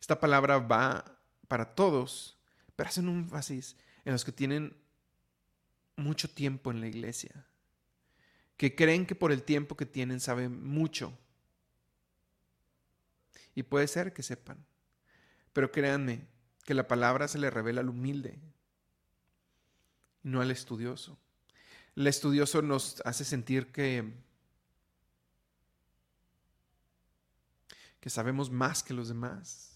Esta 0.00 0.18
palabra 0.18 0.58
va 0.58 1.04
para 1.46 1.74
todos, 1.74 2.38
pero 2.74 2.88
hacen 2.88 3.10
un 3.10 3.18
énfasis 3.18 3.76
en 4.06 4.12
los 4.12 4.24
que 4.24 4.32
tienen 4.32 4.74
mucho 5.96 6.30
tiempo 6.30 6.70
en 6.70 6.80
la 6.80 6.86
iglesia 6.86 7.46
que 8.56 8.74
creen 8.74 9.06
que 9.06 9.14
por 9.14 9.32
el 9.32 9.42
tiempo 9.42 9.76
que 9.76 9.86
tienen 9.86 10.20
saben 10.20 10.64
mucho. 10.64 11.16
Y 13.54 13.62
puede 13.62 13.86
ser 13.88 14.12
que 14.12 14.22
sepan. 14.22 14.64
Pero 15.52 15.72
créanme 15.72 16.26
que 16.64 16.74
la 16.74 16.88
palabra 16.88 17.28
se 17.28 17.38
le 17.38 17.50
revela 17.50 17.80
al 17.80 17.88
humilde, 17.88 18.38
no 20.22 20.40
al 20.40 20.50
estudioso. 20.50 21.18
El 21.96 22.06
estudioso 22.06 22.60
nos 22.60 23.00
hace 23.06 23.24
sentir 23.24 23.72
que, 23.72 24.12
que 27.98 28.10
sabemos 28.10 28.50
más 28.50 28.82
que 28.82 28.92
los 28.92 29.08
demás. 29.08 29.72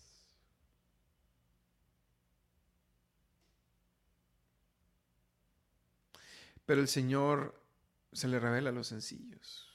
Pero 6.67 6.83
el 6.83 6.89
Señor 6.89 7.59
se 8.13 8.29
le 8.29 8.39
revela 8.39 8.69
a 8.69 8.73
los 8.73 8.89
sencillos. 8.89 9.67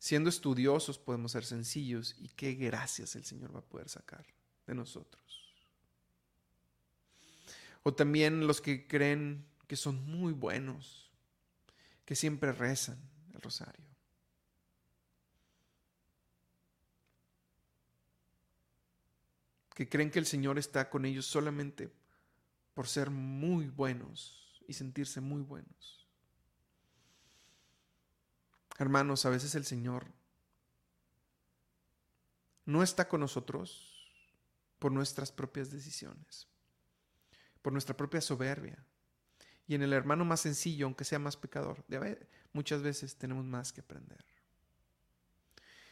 Siendo 0.00 0.30
estudiosos 0.30 0.98
podemos 0.98 1.32
ser 1.32 1.44
sencillos 1.44 2.16
y 2.18 2.28
qué 2.30 2.54
gracias 2.54 3.14
el 3.14 3.24
Señor 3.24 3.54
va 3.54 3.60
a 3.60 3.64
poder 3.64 3.88
sacar 3.88 4.26
de 4.66 4.74
nosotros. 4.74 5.54
O 7.84 7.94
también 7.94 8.48
los 8.48 8.60
que 8.60 8.86
creen 8.86 9.46
que 9.66 9.76
son 9.76 10.04
muy 10.04 10.32
buenos, 10.32 11.07
que 12.08 12.16
siempre 12.16 12.52
rezan 12.52 12.98
el 13.34 13.42
rosario. 13.42 13.84
Que 19.74 19.90
creen 19.90 20.10
que 20.10 20.18
el 20.18 20.24
Señor 20.24 20.58
está 20.58 20.88
con 20.88 21.04
ellos 21.04 21.26
solamente 21.26 21.92
por 22.72 22.88
ser 22.88 23.10
muy 23.10 23.66
buenos 23.66 24.64
y 24.66 24.72
sentirse 24.72 25.20
muy 25.20 25.42
buenos. 25.42 26.08
Hermanos, 28.78 29.26
a 29.26 29.28
veces 29.28 29.54
el 29.54 29.66
Señor 29.66 30.06
no 32.64 32.82
está 32.82 33.06
con 33.06 33.20
nosotros 33.20 34.10
por 34.78 34.92
nuestras 34.92 35.30
propias 35.30 35.70
decisiones, 35.70 36.48
por 37.60 37.74
nuestra 37.74 37.94
propia 37.94 38.22
soberbia. 38.22 38.82
Y 39.68 39.74
en 39.74 39.82
el 39.82 39.92
hermano 39.92 40.24
más 40.24 40.40
sencillo, 40.40 40.86
aunque 40.86 41.04
sea 41.04 41.18
más 41.18 41.36
pecador, 41.36 41.84
muchas 42.54 42.82
veces 42.82 43.16
tenemos 43.16 43.44
más 43.44 43.70
que 43.70 43.82
aprender. 43.82 44.24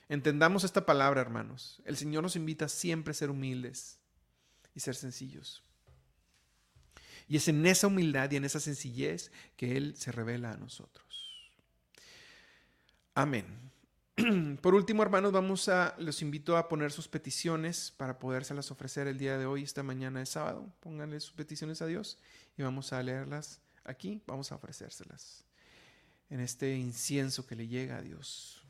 Entendamos 0.08 0.64
esta 0.64 0.86
palabra, 0.86 1.20
hermanos. 1.20 1.82
El 1.84 1.98
Señor 1.98 2.22
nos 2.22 2.36
invita 2.36 2.68
siempre 2.68 3.10
a 3.10 3.14
ser 3.14 3.28
humildes 3.28 3.98
y 4.74 4.80
ser 4.80 4.94
sencillos. 4.94 5.62
Y 7.28 7.36
es 7.36 7.48
en 7.48 7.66
esa 7.66 7.88
humildad 7.88 8.30
y 8.30 8.36
en 8.36 8.46
esa 8.46 8.60
sencillez 8.60 9.30
que 9.56 9.76
Él 9.76 9.94
se 9.96 10.10
revela 10.10 10.52
a 10.52 10.56
nosotros. 10.56 11.52
Amén. 13.14 13.44
Por 14.62 14.74
último, 14.74 15.02
hermanos, 15.02 15.32
vamos 15.32 15.68
a, 15.68 15.94
los 15.98 16.22
invito 16.22 16.56
a 16.56 16.68
poner 16.68 16.92
sus 16.92 17.08
peticiones 17.08 17.92
para 17.94 18.18
podérselas 18.18 18.70
ofrecer 18.70 19.06
el 19.06 19.18
día 19.18 19.36
de 19.36 19.44
hoy, 19.44 19.64
esta 19.64 19.82
mañana 19.82 20.20
de 20.20 20.26
sábado. 20.26 20.72
Pónganle 20.80 21.20
sus 21.20 21.32
peticiones 21.32 21.82
a 21.82 21.86
Dios 21.86 22.18
y 22.56 22.62
vamos 22.62 22.94
a 22.94 23.02
leerlas 23.02 23.60
aquí, 23.86 24.22
vamos 24.26 24.52
a 24.52 24.56
ofrecérselas 24.56 25.46
en 26.30 26.40
este 26.40 26.76
incienso 26.76 27.46
que 27.46 27.56
le 27.56 27.68
llega 27.68 27.98
a 27.98 28.02
Dios, 28.02 28.64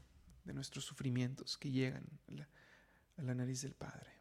de 0.45 0.53
nuestros 0.53 0.85
sufrimientos 0.85 1.57
que 1.57 1.71
llegan 1.71 2.05
a 2.29 3.23
la, 3.23 3.35
nariz 3.35 3.63
del 3.63 3.75
Padre. 3.75 4.13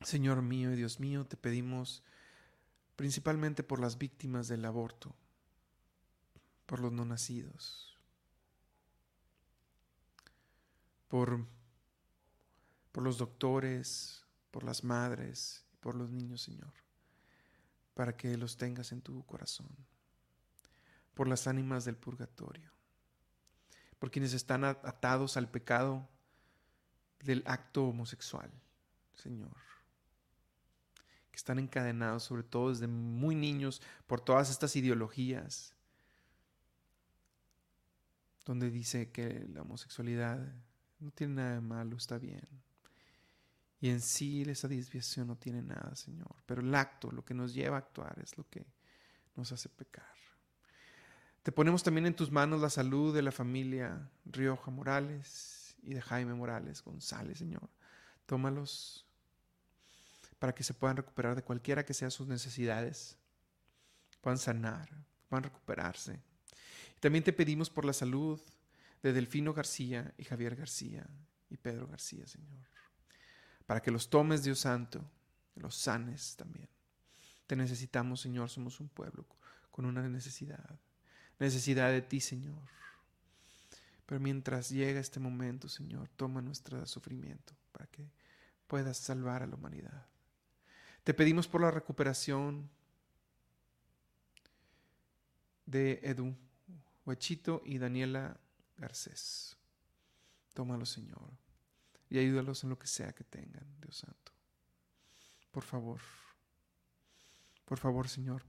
Señor 0.00 0.42
mío 0.42 0.72
y 0.72 0.76
Dios 0.76 0.98
mío, 0.98 1.26
te 1.26 1.36
pedimos 1.36 2.02
principalmente 2.96 3.62
por 3.62 3.78
las 3.78 3.98
víctimas 3.98 4.48
del 4.48 4.64
aborto, 4.64 5.14
por 6.66 6.80
los 6.80 6.92
no 6.92 7.04
nacidos, 7.04 7.96
por, 11.08 11.46
por 12.90 13.04
los 13.04 13.18
doctores, 13.18 14.24
por 14.50 14.64
las 14.64 14.82
madres, 14.82 15.64
por 15.80 15.94
los 15.94 16.10
niños, 16.10 16.42
Señor, 16.42 16.72
para 17.94 18.16
que 18.16 18.36
los 18.36 18.56
tengas 18.56 18.92
en 18.92 19.02
tu 19.02 19.24
corazón, 19.24 19.68
por 21.14 21.28
las 21.28 21.46
ánimas 21.46 21.84
del 21.84 21.96
purgatorio, 21.96 22.70
por 23.98 24.10
quienes 24.10 24.32
están 24.32 24.64
atados 24.64 25.36
al 25.36 25.48
pecado 25.50 26.08
del 27.20 27.42
acto 27.46 27.84
homosexual, 27.84 28.50
Señor 29.14 29.72
que 31.32 31.36
están 31.36 31.58
encadenados, 31.58 32.24
sobre 32.24 32.42
todo 32.42 32.68
desde 32.68 32.86
muy 32.86 33.34
niños, 33.34 33.80
por 34.06 34.20
todas 34.20 34.50
estas 34.50 34.76
ideologías, 34.76 35.74
donde 38.44 38.70
dice 38.70 39.10
que 39.10 39.48
la 39.48 39.62
homosexualidad 39.62 40.38
no 41.00 41.10
tiene 41.10 41.34
nada 41.34 41.54
de 41.54 41.60
malo, 41.62 41.96
está 41.96 42.18
bien. 42.18 42.46
Y 43.82 43.90
en 43.90 44.00
sí 44.00 44.42
esa 44.42 44.68
desviación 44.68 45.26
no 45.26 45.36
tiene 45.36 45.60
nada, 45.60 45.96
Señor. 45.96 46.36
Pero 46.46 46.60
el 46.60 46.72
acto, 46.72 47.10
lo 47.10 47.24
que 47.24 47.34
nos 47.34 47.52
lleva 47.52 47.74
a 47.74 47.80
actuar, 47.80 48.16
es 48.22 48.38
lo 48.38 48.48
que 48.48 48.64
nos 49.34 49.50
hace 49.50 49.68
pecar. 49.68 50.06
Te 51.42 51.50
ponemos 51.50 51.82
también 51.82 52.06
en 52.06 52.14
tus 52.14 52.30
manos 52.30 52.60
la 52.60 52.70
salud 52.70 53.12
de 53.12 53.22
la 53.22 53.32
familia 53.32 54.08
Rioja 54.24 54.70
Morales 54.70 55.74
y 55.82 55.94
de 55.94 56.00
Jaime 56.00 56.32
Morales 56.32 56.80
González, 56.84 57.38
Señor. 57.38 57.68
Tómalos 58.24 59.04
para 60.38 60.54
que 60.54 60.62
se 60.62 60.74
puedan 60.74 60.96
recuperar 60.96 61.34
de 61.34 61.42
cualquiera 61.42 61.84
que 61.84 61.92
sean 61.92 62.12
sus 62.12 62.28
necesidades, 62.28 63.18
puedan 64.20 64.38
sanar, 64.38 64.88
puedan 65.28 65.42
recuperarse. 65.42 66.20
también 67.00 67.24
te 67.24 67.32
pedimos 67.32 67.68
por 67.68 67.84
la 67.84 67.92
salud 67.92 68.40
de 69.02 69.12
Delfino 69.12 69.52
García 69.52 70.14
y 70.16 70.22
Javier 70.22 70.54
García 70.54 71.04
y 71.50 71.56
Pedro 71.56 71.88
García, 71.88 72.28
Señor, 72.28 72.71
para 73.66 73.80
que 73.80 73.90
los 73.90 74.08
tomes, 74.10 74.42
Dios 74.42 74.60
Santo, 74.60 75.02
los 75.56 75.74
sanes 75.74 76.36
también. 76.36 76.68
Te 77.46 77.56
necesitamos, 77.56 78.20
Señor, 78.20 78.48
somos 78.48 78.80
un 78.80 78.88
pueblo 78.88 79.26
con 79.70 79.84
una 79.84 80.08
necesidad, 80.08 80.78
necesidad 81.38 81.90
de 81.90 82.02
ti, 82.02 82.20
Señor. 82.20 82.58
Pero 84.06 84.20
mientras 84.20 84.70
llega 84.70 85.00
este 85.00 85.20
momento, 85.20 85.68
Señor, 85.68 86.08
toma 86.16 86.42
nuestro 86.42 86.84
sufrimiento 86.86 87.54
para 87.72 87.86
que 87.86 88.10
puedas 88.66 88.98
salvar 88.98 89.42
a 89.42 89.46
la 89.46 89.54
humanidad. 89.54 90.06
Te 91.04 91.14
pedimos 91.14 91.48
por 91.48 91.60
la 91.60 91.70
recuperación 91.70 92.70
de 95.66 96.00
Edu 96.02 96.36
Huechito 97.04 97.62
y 97.64 97.78
Daniela 97.78 98.38
Garcés. 98.76 99.56
Tómalo, 100.54 100.86
Señor, 100.86 101.30
y 102.12 102.18
ayúdalos 102.18 102.62
en 102.62 102.68
lo 102.68 102.78
que 102.78 102.86
sea 102.86 103.14
que 103.14 103.24
tengan, 103.24 103.64
Dios 103.80 103.96
Santo. 103.96 104.32
Por 105.50 105.62
favor, 105.62 105.98
por 107.64 107.78
favor, 107.78 108.06
Señor, 108.06 108.44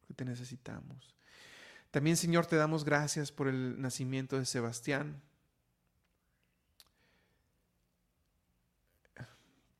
porque 0.00 0.14
te 0.14 0.24
necesitamos. 0.24 1.14
También, 1.92 2.16
Señor, 2.16 2.46
te 2.46 2.56
damos 2.56 2.82
gracias 2.82 3.30
por 3.30 3.46
el 3.46 3.80
nacimiento 3.80 4.36
de 4.36 4.44
Sebastián. 4.44 5.22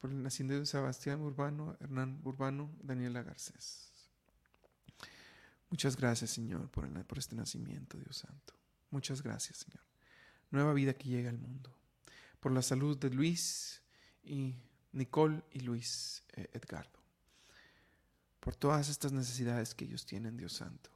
por 0.01 0.11
el 0.11 0.23
nacimiento 0.23 0.61
de 0.61 0.67
Sebastián 0.67 1.21
Urbano, 1.23 1.77
Hernán 1.81 2.21
Urbano, 2.23 2.71
Daniela 2.81 3.25
Garcés. 3.25 3.91
Muchas 5.71 5.97
gracias, 5.97 6.31
Señor, 6.31 6.71
por, 6.71 6.85
el, 6.85 7.05
por 7.05 7.19
este 7.19 7.35
nacimiento, 7.35 7.99
Dios 7.99 8.19
Santo. 8.19 8.55
Muchas 8.93 9.21
gracias, 9.21 9.59
Señor. 9.59 9.83
Nueva 10.53 10.73
vida 10.73 10.95
que 10.95 11.09
llega 11.09 11.31
al 11.31 11.39
mundo. 11.39 11.78
Por 12.41 12.53
la 12.53 12.63
salud 12.63 12.97
de 12.97 13.11
Luis 13.11 13.83
y 14.23 14.55
Nicole 14.93 15.43
y 15.53 15.61
Luis 15.61 16.23
eh, 16.33 16.49
Edgardo. 16.53 16.99
Por 18.41 18.55
todas 18.57 18.89
estas 18.89 19.13
necesidades 19.13 19.75
que 19.75 19.85
ellos 19.85 20.07
tienen, 20.07 20.37
Dios 20.37 20.53
Santo. 20.53 20.91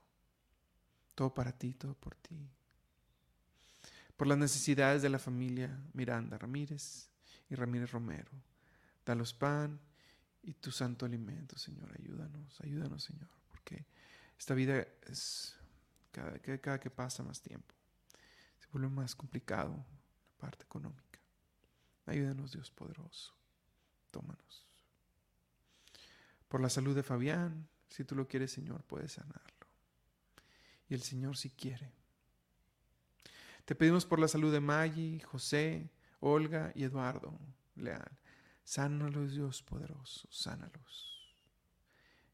Todo 1.15 1.35
para 1.35 1.53
ti, 1.53 1.75
todo 1.75 1.95
por 1.95 2.15
ti. 2.15 2.49
Por 4.17 4.27
las 4.27 4.39
necesidades 4.39 5.03
de 5.03 5.09
la 5.09 5.19
familia 5.19 5.79
Miranda 5.93 6.39
Ramírez 6.39 7.09
y 7.51 7.55
Ramírez 7.55 7.91
Romero 7.91 8.31
Dalos 9.05 9.35
pan 9.35 9.81
y 10.43 10.55
tu 10.55 10.71
santo 10.71 11.07
alimento, 11.07 11.59
Señor. 11.59 11.91
Ayúdanos, 11.99 12.61
ayúdanos, 12.61 13.03
Señor, 13.03 13.29
porque 13.49 13.85
esta 14.39 14.55
vida 14.55 14.87
es 15.07 15.57
cada, 16.13 16.39
cada 16.39 16.79
que 16.79 16.91
pasa 16.91 17.23
más 17.23 17.41
tiempo. 17.41 17.75
Se 18.61 18.69
vuelve 18.73 18.89
más 18.89 19.15
complicado 19.15 19.73
la 19.75 20.39
parte 20.39 20.65
económica. 20.65 21.12
Ayúdanos, 22.07 22.53
Dios 22.53 22.71
poderoso. 22.71 23.35
Tómanos. 24.11 24.67
Por 26.49 26.61
la 26.61 26.69
salud 26.69 26.95
de 26.95 27.03
Fabián, 27.03 27.69
si 27.89 28.05
tú 28.05 28.15
lo 28.15 28.29
quieres, 28.29 28.53
Señor, 28.53 28.83
puedes 28.85 29.13
sanarlo. 29.13 29.67
Y 30.89 30.95
el 30.95 31.03
Señor 31.03 31.37
si 31.37 31.51
quiere. 31.51 31.93
Te 33.65 33.75
pedimos 33.75 34.05
por 34.05 34.19
la 34.19 34.29
salud 34.29 34.53
de 34.53 34.61
Maggie, 34.61 35.21
José, 35.21 35.91
Olga 36.21 36.73
y 36.75 36.85
Eduardo 36.85 37.39
Leal. 37.77 38.19
Sánalos, 38.65 39.33
Dios 39.33 39.63
poderoso, 39.63 40.29
sánalos. 40.31 41.37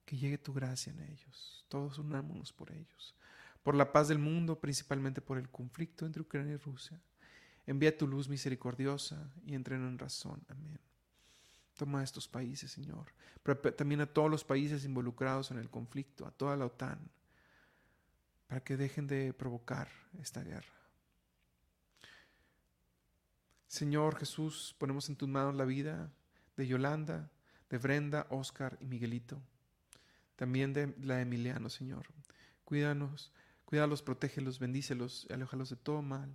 Que 0.04 0.16
llegue 0.16 0.38
tu 0.38 0.52
gracia 0.52 0.92
en 0.92 1.00
ellos. 1.00 1.64
Todos 1.68 1.98
unámonos 1.98 2.52
por 2.52 2.72
ellos. 2.72 3.14
Por 3.62 3.74
la 3.74 3.92
paz 3.92 4.08
del 4.08 4.18
mundo, 4.18 4.58
principalmente 4.58 5.20
por 5.20 5.38
el 5.38 5.50
conflicto 5.50 6.06
entre 6.06 6.22
Ucrania 6.22 6.54
y 6.54 6.56
Rusia. 6.56 7.00
Envía 7.68 7.96
tu 7.96 8.06
luz 8.06 8.30
misericordiosa 8.30 9.30
y 9.44 9.54
entren 9.54 9.86
en 9.86 9.98
razón. 9.98 10.42
Amén. 10.48 10.80
Toma 11.76 12.00
a 12.00 12.02
estos 12.02 12.26
países, 12.26 12.72
Señor, 12.72 13.12
pero 13.42 13.60
también 13.74 14.00
a 14.00 14.06
todos 14.06 14.30
los 14.30 14.42
países 14.42 14.86
involucrados 14.86 15.50
en 15.50 15.58
el 15.58 15.68
conflicto, 15.68 16.26
a 16.26 16.30
toda 16.30 16.56
la 16.56 16.64
OTAN, 16.64 16.98
para 18.46 18.64
que 18.64 18.78
dejen 18.78 19.06
de 19.06 19.34
provocar 19.34 19.88
esta 20.18 20.42
guerra. 20.42 20.72
Señor 23.66 24.16
Jesús, 24.16 24.74
ponemos 24.78 25.10
en 25.10 25.16
tus 25.16 25.28
manos 25.28 25.54
la 25.54 25.66
vida 25.66 26.10
de 26.56 26.66
Yolanda, 26.66 27.30
de 27.68 27.76
Brenda, 27.76 28.26
Oscar 28.30 28.78
y 28.80 28.86
Miguelito. 28.86 29.42
También 30.36 30.72
de 30.72 30.96
la 31.02 31.20
Emiliano, 31.20 31.68
Señor. 31.68 32.06
Cuídanos 32.64 33.30
Cuídalos, 33.68 34.00
protégelos, 34.00 34.58
bendícelos, 34.58 35.26
aléjalos 35.28 35.68
de 35.68 35.76
todo 35.76 36.00
mal 36.00 36.34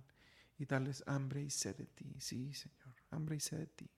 y 0.58 0.66
darles 0.66 1.02
hambre 1.06 1.42
y 1.42 1.50
sed 1.50 1.76
de 1.76 1.86
ti. 1.86 2.16
Sí, 2.20 2.54
Señor, 2.54 2.94
hambre 3.10 3.36
y 3.36 3.40
sed 3.40 3.58
de 3.58 3.66
ti. 3.66 3.90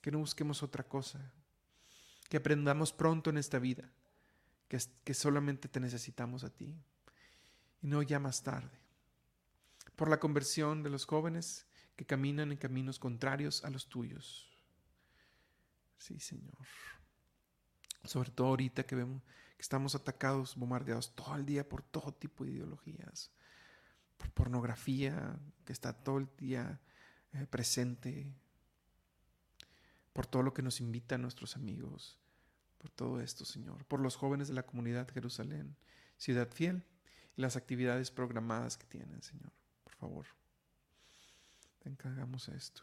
Que 0.00 0.10
no 0.10 0.18
busquemos 0.18 0.62
otra 0.62 0.84
cosa. 0.84 1.32
Que 2.28 2.36
aprendamos 2.36 2.92
pronto 2.92 3.30
en 3.30 3.38
esta 3.38 3.58
vida 3.58 3.90
que, 4.68 4.78
que 5.04 5.14
solamente 5.14 5.68
te 5.68 5.80
necesitamos 5.80 6.44
a 6.44 6.50
ti 6.50 6.78
y 7.80 7.86
no 7.86 8.02
ya 8.02 8.18
más 8.18 8.42
tarde. 8.42 8.78
Por 9.96 10.10
la 10.10 10.20
conversión 10.20 10.82
de 10.82 10.90
los 10.90 11.06
jóvenes 11.06 11.66
que 11.96 12.06
caminan 12.06 12.52
en 12.52 12.58
caminos 12.58 12.98
contrarios 12.98 13.64
a 13.64 13.70
los 13.70 13.88
tuyos. 13.88 14.48
Sí, 15.96 16.20
Señor. 16.20 16.54
Sobre 18.04 18.30
todo 18.30 18.48
ahorita 18.48 18.84
que 18.84 18.94
vemos 18.94 19.22
que 19.58 19.62
estamos 19.62 19.96
atacados, 19.96 20.54
bombardeados 20.54 21.16
todo 21.16 21.34
el 21.34 21.44
día 21.44 21.68
por 21.68 21.82
todo 21.82 22.14
tipo 22.14 22.44
de 22.44 22.52
ideologías, 22.52 23.32
por 24.18 24.30
pornografía 24.32 25.38
que 25.64 25.72
está 25.72 25.94
todo 25.94 26.18
el 26.18 26.28
día 26.36 26.78
eh, 27.32 27.46
presente, 27.46 28.30
por 30.12 30.26
todo 30.26 30.42
lo 30.42 30.52
que 30.52 30.62
nos 30.62 30.80
invitan 30.80 31.22
nuestros 31.22 31.56
amigos, 31.56 32.18
por 32.76 32.90
todo 32.90 33.20
esto, 33.20 33.46
Señor, 33.46 33.86
por 33.86 34.00
los 34.00 34.16
jóvenes 34.16 34.48
de 34.48 34.54
la 34.54 34.64
comunidad 34.64 35.08
Jerusalén, 35.08 35.74
Ciudad 36.18 36.50
Fiel 36.52 36.84
y 37.36 37.40
las 37.40 37.56
actividades 37.56 38.10
programadas 38.10 38.76
que 38.76 38.86
tienen, 38.86 39.22
Señor. 39.22 39.52
Por 39.84 39.94
favor, 39.94 40.26
te 41.78 41.88
encargamos 41.88 42.48
esto. 42.48 42.82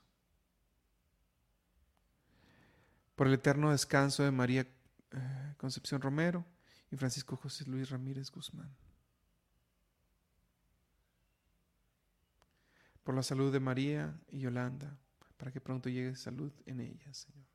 Por 3.16 3.28
el 3.28 3.34
eterno 3.34 3.72
descanso 3.72 4.24
de 4.24 4.32
María 4.32 4.68
eh, 5.12 5.54
Concepción 5.58 6.02
Romero, 6.02 6.46
y 6.92 6.98
Francisco 6.98 7.36
José 7.36 7.66
Luis 7.66 7.90
Ramírez 7.90 8.32
Guzmán. 8.32 8.70
Por 13.06 13.16
la 13.16 13.24
salud 13.24 13.53
de 13.53 13.62
María 13.62 14.20
y 14.28 14.39
Yolanda, 14.39 14.97
para 15.38 15.53
que 15.53 15.62
pronto 15.62 15.88
llegue 15.88 16.18
salud 16.18 16.51
en 16.66 16.82
ellas, 16.82 17.16
Señor. 17.20 17.47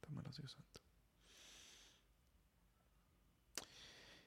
Tómalos, 0.00 0.36
Dios 0.36 0.52
Santo. 0.52 0.80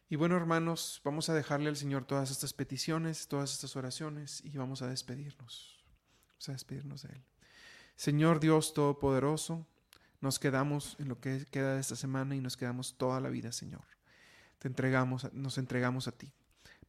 Y 0.10 0.18
bueno, 0.18 0.36
hermanos, 0.36 1.00
vamos 1.06 1.30
a 1.30 1.34
dejarle 1.34 1.70
al 1.70 1.78
Señor 1.78 2.04
todas 2.04 2.30
estas 2.30 2.52
peticiones, 2.52 3.30
todas 3.30 3.54
estas 3.54 3.78
oraciones 3.78 4.42
y 4.44 4.58
vamos 4.58 4.82
a 4.82 4.88
despedirnos. 4.88 5.86
Vamos 6.28 6.50
a 6.50 6.52
despedirnos 6.52 7.04
de 7.04 7.14
Él. 7.14 7.24
Señor 7.96 8.42
Dios 8.42 8.74
Todopoderoso, 8.74 9.66
nos 10.20 10.38
quedamos 10.38 10.98
en 11.00 11.08
lo 11.08 11.22
que 11.22 11.46
queda 11.46 11.76
de 11.76 11.80
esta 11.80 11.96
semana 11.96 12.36
y 12.36 12.42
nos 12.42 12.58
quedamos 12.58 12.98
toda 12.98 13.22
la 13.22 13.30
vida, 13.30 13.54
Señor 13.54 13.86
te 14.64 14.70
entregamos, 14.70 15.32
nos 15.34 15.58
entregamos 15.58 16.08
a 16.08 16.14
ti. 16.14 16.32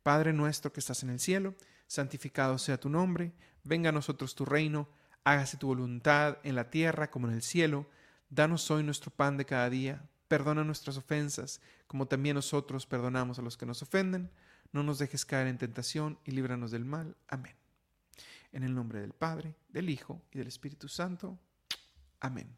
Padre 0.05 0.33
nuestro 0.33 0.73
que 0.73 0.79
estás 0.79 1.03
en 1.03 1.11
el 1.11 1.19
cielo, 1.19 1.57
santificado 1.89 2.57
sea 2.57 2.79
tu 2.79 2.89
nombre, 2.89 3.33
venga 3.65 3.89
a 3.89 3.93
nosotros 3.93 4.35
tu 4.35 4.45
reino, 4.45 4.89
hágase 5.25 5.57
tu 5.57 5.67
voluntad 5.67 6.39
en 6.43 6.55
la 6.55 6.71
tierra 6.71 7.11
como 7.11 7.29
en 7.29 7.35
el 7.35 7.43
cielo. 7.43 7.87
Danos 8.31 8.71
hoy 8.71 8.83
nuestro 8.83 9.11
pan 9.11 9.37
de 9.37 9.45
cada 9.45 9.69
día, 9.71 10.03
perdona 10.29 10.65
nuestras 10.65 10.97
ofensas, 10.97 11.61
como 11.87 12.07
también 12.07 12.35
nosotros 12.37 12.87
perdonamos 12.87 13.39
a 13.39 13.43
los 13.43 13.57
que 13.57 13.67
nos 13.67 13.83
ofenden. 13.83 14.31
No 14.73 14.83
nos 14.83 14.99
dejes 14.99 15.25
caer 15.25 15.47
en 15.47 15.59
tentación 15.59 16.19
y 16.25 16.33
líbranos 16.33 16.71
del 16.71 16.85
mal. 16.85 17.17
Amén. 17.29 17.55
En 18.53 18.63
el 18.63 18.75
nombre 18.75 19.01
del 19.01 19.13
Padre, 19.13 19.55
del 19.69 19.91
Hijo 19.91 20.23
y 20.33 20.39
del 20.39 20.49
Espíritu 20.49 20.89
Santo. 20.89 21.39
Amén. 22.21 22.49